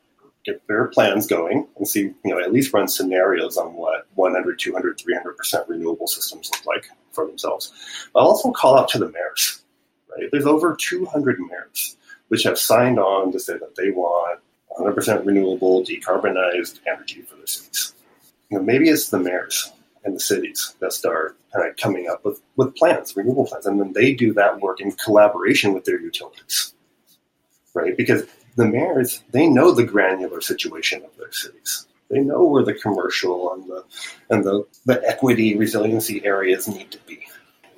get 0.44 0.66
their 0.66 0.86
plans 0.86 1.26
going 1.26 1.66
and 1.76 1.86
see, 1.86 2.00
you 2.00 2.16
know, 2.24 2.40
at 2.40 2.52
least 2.52 2.72
run 2.72 2.88
scenarios 2.88 3.56
on 3.56 3.74
what 3.74 4.06
100, 4.14 4.58
200, 4.58 4.98
300% 4.98 5.68
renewable 5.68 6.06
systems 6.06 6.50
look 6.52 6.66
like 6.66 6.90
for 7.12 7.26
themselves. 7.26 7.72
But 8.12 8.20
I'll 8.20 8.28
also 8.28 8.50
call 8.50 8.78
out 8.78 8.88
to 8.90 8.98
the 8.98 9.10
mayors, 9.10 9.62
right? 10.10 10.28
There's 10.32 10.46
over 10.46 10.76
200 10.78 11.38
mayors 11.38 11.96
which 12.28 12.44
have 12.44 12.58
signed 12.58 12.98
on 12.98 13.30
to 13.32 13.38
say 13.38 13.58
that 13.58 13.76
they 13.76 13.90
want 13.90 14.40
100% 14.78 15.26
renewable, 15.26 15.84
decarbonized 15.84 16.80
energy 16.86 17.20
for 17.22 17.36
their 17.36 17.46
cities. 17.46 17.94
You 18.50 18.58
know, 18.58 18.64
maybe 18.64 18.88
it's 18.88 19.10
the 19.10 19.18
mayors 19.18 19.70
in 20.04 20.14
the 20.14 20.20
cities 20.20 20.74
that 20.80 20.92
start 20.92 21.36
kind 21.54 21.68
of 21.68 21.76
coming 21.76 22.08
up 22.08 22.24
with, 22.24 22.40
with 22.56 22.74
plans, 22.74 23.16
renewable 23.16 23.46
plans, 23.46 23.66
and 23.66 23.80
then 23.80 23.92
they 23.92 24.12
do 24.12 24.32
that 24.34 24.60
work 24.60 24.80
in 24.80 24.92
collaboration 24.92 25.72
with 25.72 25.84
their 25.84 26.00
utilities, 26.00 26.74
right? 27.74 27.96
Because 27.96 28.24
the 28.56 28.66
mayors 28.66 29.22
they 29.30 29.46
know 29.46 29.72
the 29.72 29.84
granular 29.84 30.40
situation 30.40 31.02
of 31.04 31.16
their 31.16 31.32
cities. 31.32 31.86
They 32.10 32.20
know 32.20 32.44
where 32.44 32.62
the 32.62 32.74
commercial 32.74 33.54
and 33.54 33.64
the 33.66 33.84
and 34.28 34.44
the, 34.44 34.66
the 34.84 35.02
equity 35.08 35.56
resiliency 35.56 36.24
areas 36.24 36.68
need 36.68 36.90
to 36.90 36.98
be. 37.06 37.26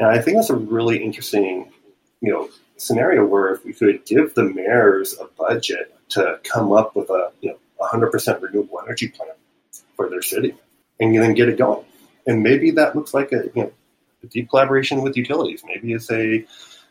And 0.00 0.08
I 0.08 0.20
think 0.20 0.36
that's 0.36 0.50
a 0.50 0.56
really 0.56 1.02
interesting, 1.02 1.72
you 2.20 2.32
know, 2.32 2.48
scenario 2.76 3.24
where 3.24 3.54
if 3.54 3.64
we 3.64 3.72
could 3.72 4.04
give 4.04 4.34
the 4.34 4.42
mayors 4.42 5.16
a 5.20 5.26
budget 5.38 5.94
to 6.10 6.40
come 6.42 6.72
up 6.72 6.96
with 6.96 7.08
a 7.10 7.30
you 7.40 7.50
know 7.50 7.58
100% 7.80 8.40
renewable 8.40 8.80
energy 8.84 9.08
plan 9.08 9.30
for 9.94 10.08
their 10.08 10.22
city 10.22 10.54
and 11.00 11.14
then 11.16 11.34
get 11.34 11.48
it 11.48 11.58
going 11.58 11.84
and 12.26 12.42
maybe 12.42 12.70
that 12.72 12.96
looks 12.96 13.14
like 13.14 13.32
a, 13.32 13.50
you 13.54 13.62
know, 13.64 13.72
a 14.22 14.26
deep 14.26 14.48
collaboration 14.50 15.02
with 15.02 15.16
utilities. 15.16 15.62
Maybe 15.66 15.92
it's 15.92 16.10
a 16.10 16.24
you 16.26 16.46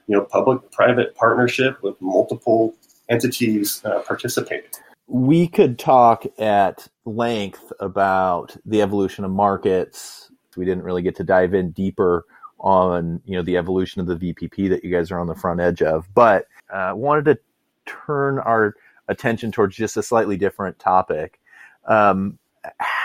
know 0.07 0.21
public-private 0.21 1.15
partnership 1.15 1.81
with 1.81 1.99
multiple 2.01 2.75
entities 3.09 3.83
uh, 3.85 4.01
participating. 4.01 4.69
We 5.07 5.47
could 5.47 5.77
talk 5.77 6.25
at 6.39 6.87
length 7.05 7.73
about 7.79 8.55
the 8.65 8.81
evolution 8.81 9.25
of 9.25 9.31
markets. 9.31 10.31
We 10.55 10.65
didn't 10.65 10.83
really 10.83 11.01
get 11.01 11.15
to 11.17 11.23
dive 11.23 11.53
in 11.53 11.71
deeper 11.71 12.25
on 12.59 13.21
you 13.25 13.35
know 13.35 13.43
the 13.43 13.57
evolution 13.57 14.01
of 14.01 14.07
the 14.07 14.15
VPP 14.15 14.69
that 14.69 14.83
you 14.83 14.91
guys 14.91 15.11
are 15.11 15.19
on 15.19 15.27
the 15.27 15.35
front 15.35 15.59
edge 15.59 15.81
of, 15.81 16.07
but 16.13 16.47
uh, 16.71 16.93
wanted 16.95 17.25
to 17.25 17.37
turn 17.85 18.39
our 18.39 18.75
attention 19.07 19.51
towards 19.51 19.75
just 19.75 19.97
a 19.97 20.03
slightly 20.03 20.37
different 20.37 20.79
topic. 20.79 21.39
Um, 21.85 22.39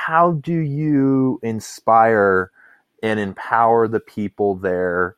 how 0.09 0.33
do 0.33 0.55
you 0.55 1.39
inspire 1.43 2.51
and 3.03 3.21
empower 3.21 3.87
the 3.87 4.01
people 4.01 4.55
there 4.55 5.17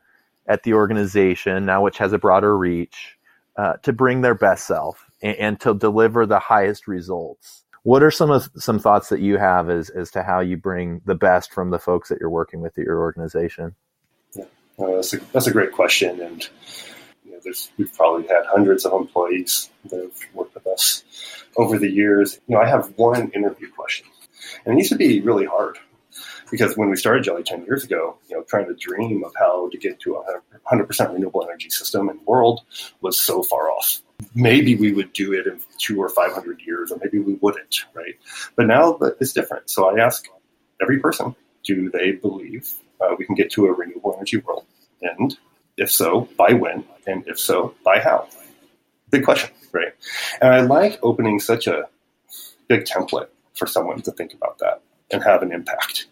at 0.48 0.64
the 0.64 0.74
organization 0.74 1.64
now, 1.64 1.81
which 1.81 1.98
has 1.98 2.12
a 2.12 2.18
broader 2.18 2.59
reach, 2.59 3.16
uh, 3.57 3.74
to 3.85 3.92
bring 3.92 4.20
their 4.20 4.35
best 4.35 4.66
self 4.66 5.09
and, 5.22 5.37
and, 5.37 5.61
to 5.61 5.74
deliver 5.74 6.26
the 6.26 6.40
highest 6.40 6.88
results? 6.88 7.62
What 7.85 8.03
are 8.03 8.11
some 8.11 8.33
of 8.33 8.50
some 8.57 8.81
thoughts 8.81 9.11
that 9.11 9.20
you 9.20 9.38
have 9.38 9.70
as 9.70 9.90
as 9.90 10.11
to 10.11 10.24
how 10.24 10.40
you 10.40 10.57
bring 10.57 11.03
the 11.05 11.14
best 11.14 11.53
from 11.53 11.70
the 11.70 11.79
folks 11.79 12.09
that 12.09 12.18
you're 12.18 12.29
working 12.29 12.61
with 12.61 12.76
at 12.76 12.85
your 12.85 12.98
organization? 12.98 13.76
Yeah, 14.35 14.46
uh, 14.81 14.96
that's, 14.96 15.14
a, 15.14 15.18
that's 15.33 15.46
a 15.46 15.53
great 15.53 15.70
question, 15.70 16.20
and 16.20 16.48
you 17.24 17.31
know, 17.31 17.53
we've 17.79 17.94
probably 17.94 18.26
had 18.26 18.44
hundreds 18.46 18.85
of 18.85 18.92
employees 18.92 19.70
that 19.85 20.00
have 20.00 20.35
worked 20.35 20.55
with 20.55 20.66
us 20.66 21.05
over 21.57 21.79
the 21.79 21.88
years. 21.88 22.40
You 22.48 22.57
know, 22.57 22.61
I 22.61 22.66
have 22.66 22.92
one 22.96 23.31
interview 23.31 23.70
question, 23.70 24.09
and 24.64 24.74
it 24.74 24.79
used 24.79 24.92
to 24.92 24.98
be 24.98 25.20
really 25.20 25.46
hard 25.46 25.79
because 26.50 26.76
when 26.76 26.90
we 26.90 26.96
started 26.96 27.24
Geli 27.24 27.44
10 27.44 27.64
years 27.64 27.85
ago, 27.85 28.16
you 28.29 28.37
know, 28.37 28.42
trying 28.42 28.66
to 28.66 28.74
dream 28.74 29.24
of 29.24 29.33
how 29.38 29.68
to 29.70 29.79
get 29.79 30.00
to 30.00 30.16
a 30.16 30.40
100% 30.70 31.12
renewable 31.12 31.44
energy 31.44 31.70
system 31.70 32.09
the 32.09 32.18
world 32.26 32.62
was 33.00 33.20
so 33.20 33.42
far 33.42 33.70
off. 33.70 34.00
Maybe 34.35 34.76
we 34.76 34.92
would 34.92 35.12
do 35.12 35.33
it 35.33 35.46
in 35.46 35.61
two 35.79 36.03
or 36.03 36.09
500 36.09 36.61
years, 36.66 36.92
or 36.92 36.98
maybe 37.03 37.18
we 37.18 37.35
wouldn't, 37.35 37.85
right? 37.94 38.14
But 38.57 38.66
now 38.66 38.98
it's 39.20 39.33
different. 39.33 39.70
So 39.70 39.88
I 39.88 40.05
ask 40.05 40.26
every 40.83 40.98
person, 40.98 41.35
do 41.64 41.90
they 41.90 42.12
believe 42.12 42.72
uh, 43.00 43.14
we 43.18 43.24
can 43.24 43.35
get 43.35 43.50
to 43.53 43.66
a 43.66 43.72
renewable 43.72 44.14
energy 44.16 44.38
world? 44.38 44.64
And 45.00 45.37
if 45.76 45.90
so, 45.90 46.29
by 46.37 46.53
when? 46.53 46.85
And 47.07 47.26
if 47.26 47.38
so, 47.38 47.74
by 47.85 48.00
how? 48.00 48.29
Big 49.11 49.24
question, 49.24 49.50
right? 49.72 49.92
And 50.40 50.53
I 50.53 50.61
like 50.61 50.98
opening 51.03 51.40
such 51.40 51.66
a 51.66 51.88
big 52.68 52.85
template 52.85 53.29
for 53.54 53.66
someone 53.66 54.00
to 54.02 54.12
think 54.12 54.34
about 54.34 54.58
that 54.58 54.82
and 55.10 55.22
have 55.22 55.42
an 55.42 55.52
impact 55.52 56.06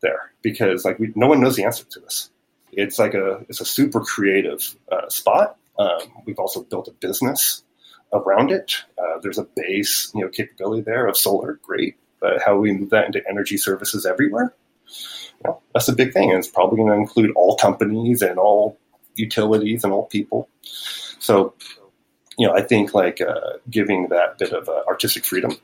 there 0.00 0.32
because 0.42 0.84
like 0.84 0.98
we, 0.98 1.12
no 1.14 1.26
one 1.26 1.40
knows 1.40 1.56
the 1.56 1.64
answer 1.64 1.84
to 1.84 2.00
this. 2.00 2.30
It's 2.72 2.98
like 2.98 3.14
a 3.14 3.44
it's 3.48 3.60
a 3.60 3.64
super 3.64 4.00
creative 4.00 4.76
uh, 4.90 5.08
spot. 5.08 5.56
Um, 5.78 6.00
we've 6.24 6.38
also 6.38 6.62
built 6.62 6.88
a 6.88 6.92
business 6.92 7.62
around 8.12 8.50
it. 8.50 8.74
Uh, 8.98 9.18
there's 9.22 9.38
a 9.38 9.46
base 9.56 10.12
you 10.14 10.22
know 10.22 10.28
capability 10.28 10.82
there 10.82 11.06
of 11.06 11.16
solar, 11.16 11.58
great. 11.62 11.96
But 12.20 12.42
how 12.44 12.58
we 12.58 12.72
move 12.72 12.90
that 12.90 13.06
into 13.06 13.22
energy 13.26 13.56
services 13.56 14.04
everywhere, 14.04 14.54
know, 15.44 15.60
that's 15.72 15.88
a 15.88 15.94
big 15.94 16.12
thing, 16.12 16.30
and 16.30 16.38
it's 16.38 16.48
probably 16.48 16.76
going 16.76 16.88
to 16.88 16.94
include 16.94 17.32
all 17.36 17.56
companies 17.56 18.22
and 18.22 18.38
all 18.38 18.78
utilities 19.14 19.84
and 19.84 19.92
all 19.92 20.06
people. 20.06 20.48
So, 20.62 21.54
you 22.38 22.46
know, 22.46 22.54
I 22.54 22.62
think 22.62 22.94
like 22.94 23.20
uh, 23.20 23.58
giving 23.68 24.08
that 24.08 24.38
bit 24.38 24.52
of 24.52 24.68
uh, 24.68 24.82
artistic 24.88 25.24
freedom 25.24 25.56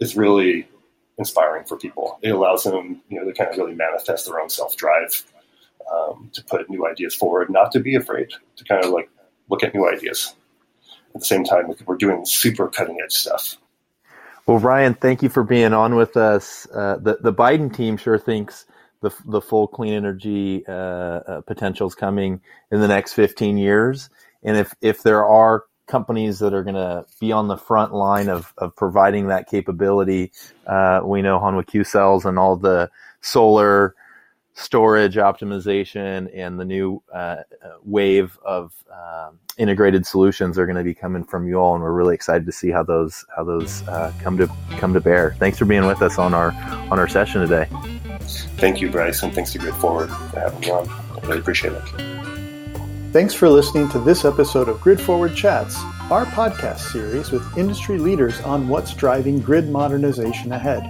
is 0.00 0.16
really 0.16 0.68
inspiring 1.18 1.64
for 1.64 1.76
people. 1.76 2.18
It 2.22 2.30
allows 2.30 2.64
them, 2.64 3.02
you 3.08 3.18
know, 3.18 3.24
to 3.24 3.32
kind 3.32 3.50
of 3.50 3.56
really 3.56 3.74
manifest 3.74 4.26
their 4.26 4.40
own 4.40 4.48
self 4.48 4.76
drive, 4.76 5.24
um, 5.92 6.30
to 6.32 6.44
put 6.44 6.68
new 6.70 6.86
ideas 6.86 7.14
forward, 7.14 7.50
not 7.50 7.72
to 7.72 7.80
be 7.80 7.94
afraid 7.94 8.30
to 8.56 8.64
kind 8.64 8.84
of 8.84 8.90
like 8.90 9.10
look 9.48 9.62
at 9.62 9.74
new 9.74 9.88
ideas. 9.88 10.34
At 11.14 11.20
the 11.20 11.26
same 11.26 11.44
time, 11.44 11.72
we're 11.84 11.96
doing 11.96 12.24
super 12.24 12.68
cutting 12.68 12.98
edge 13.04 13.12
stuff. 13.12 13.56
Well, 14.46 14.58
Ryan, 14.58 14.94
thank 14.94 15.22
you 15.22 15.28
for 15.28 15.44
being 15.44 15.72
on 15.72 15.94
with 15.94 16.16
us. 16.16 16.66
Uh, 16.74 16.96
the 17.00 17.18
the 17.20 17.32
Biden 17.32 17.72
team 17.72 17.96
sure 17.96 18.18
thinks 18.18 18.66
the 19.00 19.10
the 19.26 19.40
full 19.40 19.68
clean 19.68 19.92
energy 19.92 20.64
uh, 20.66 20.72
uh, 20.72 21.40
potential 21.42 21.86
is 21.86 21.94
coming 21.94 22.40
in 22.70 22.80
the 22.80 22.88
next 22.88 23.12
15 23.12 23.58
years, 23.58 24.10
and 24.42 24.56
if 24.56 24.74
if 24.80 25.02
there 25.02 25.24
are 25.24 25.64
companies 25.86 26.38
that 26.38 26.54
are 26.54 26.62
going 26.62 26.74
to 26.74 27.04
be 27.20 27.32
on 27.32 27.48
the 27.48 27.56
front 27.56 27.92
line 27.92 28.28
of, 28.28 28.52
of 28.58 28.74
providing 28.76 29.28
that 29.28 29.48
capability. 29.48 30.32
Uh, 30.66 31.00
we 31.04 31.22
know 31.22 31.38
Hanwha 31.38 31.66
Q 31.66 31.84
cells 31.84 32.24
and 32.24 32.38
all 32.38 32.56
the 32.56 32.90
solar 33.20 33.94
storage 34.54 35.14
optimization 35.16 36.30
and 36.34 36.60
the 36.60 36.64
new 36.64 37.02
uh, 37.12 37.36
wave 37.84 38.38
of 38.44 38.72
um, 38.92 39.38
integrated 39.56 40.06
solutions 40.06 40.58
are 40.58 40.66
going 40.66 40.76
to 40.76 40.84
be 40.84 40.94
coming 40.94 41.24
from 41.24 41.46
you 41.46 41.56
all, 41.56 41.74
and 41.74 41.82
we're 41.82 41.92
really 41.92 42.14
excited 42.14 42.46
to 42.46 42.52
see 42.52 42.70
how 42.70 42.82
those 42.82 43.24
how 43.36 43.44
those 43.44 43.86
uh, 43.88 44.12
come 44.20 44.36
to 44.38 44.48
come 44.76 44.92
to 44.92 45.00
bear. 45.00 45.34
Thanks 45.38 45.58
for 45.58 45.64
being 45.64 45.86
with 45.86 46.02
us 46.02 46.18
on 46.18 46.34
our 46.34 46.52
on 46.90 46.98
our 46.98 47.08
session 47.08 47.40
today. 47.40 47.68
Thank 48.58 48.80
you, 48.80 48.90
Bryce, 48.90 49.22
and 49.22 49.34
thanks 49.34 49.52
to 49.52 49.58
Grid 49.58 49.74
Forward 49.74 50.08
for 50.08 50.40
having 50.40 50.60
me 50.60 50.70
on. 50.70 50.88
I 50.88 51.26
really 51.26 51.40
appreciate 51.40 51.72
it. 51.72 52.31
Thanks 53.12 53.34
for 53.34 53.50
listening 53.50 53.90
to 53.90 53.98
this 53.98 54.24
episode 54.24 54.70
of 54.70 54.80
Grid 54.80 54.98
Forward 54.98 55.34
Chats, 55.34 55.76
our 56.10 56.24
podcast 56.24 56.78
series 56.78 57.30
with 57.30 57.58
industry 57.58 57.98
leaders 57.98 58.40
on 58.40 58.68
what's 58.68 58.94
driving 58.94 59.38
grid 59.38 59.68
modernization 59.68 60.50
ahead. 60.50 60.82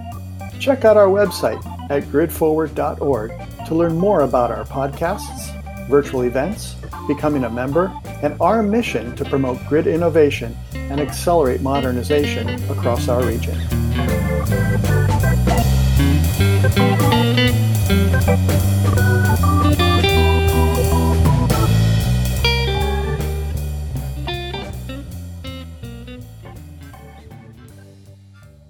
Check 0.57 0.85
out 0.85 0.95
our 0.95 1.07
website 1.07 1.61
at 1.91 2.03
gridforward.org 2.03 3.31
to 3.67 3.75
learn 3.75 3.97
more 3.97 4.21
about 4.21 4.51
our 4.51 4.63
podcasts, 4.63 5.51
virtual 5.89 6.21
events, 6.21 6.77
becoming 7.09 7.43
a 7.43 7.49
member, 7.49 7.91
and 8.21 8.39
our 8.39 8.63
mission 8.63 9.13
to 9.17 9.25
promote 9.25 9.59
grid 9.67 9.85
innovation 9.85 10.55
and 10.73 11.01
accelerate 11.01 11.59
modernization 11.59 12.47
across 12.71 13.09
our 13.09 13.25
region. 13.25 13.59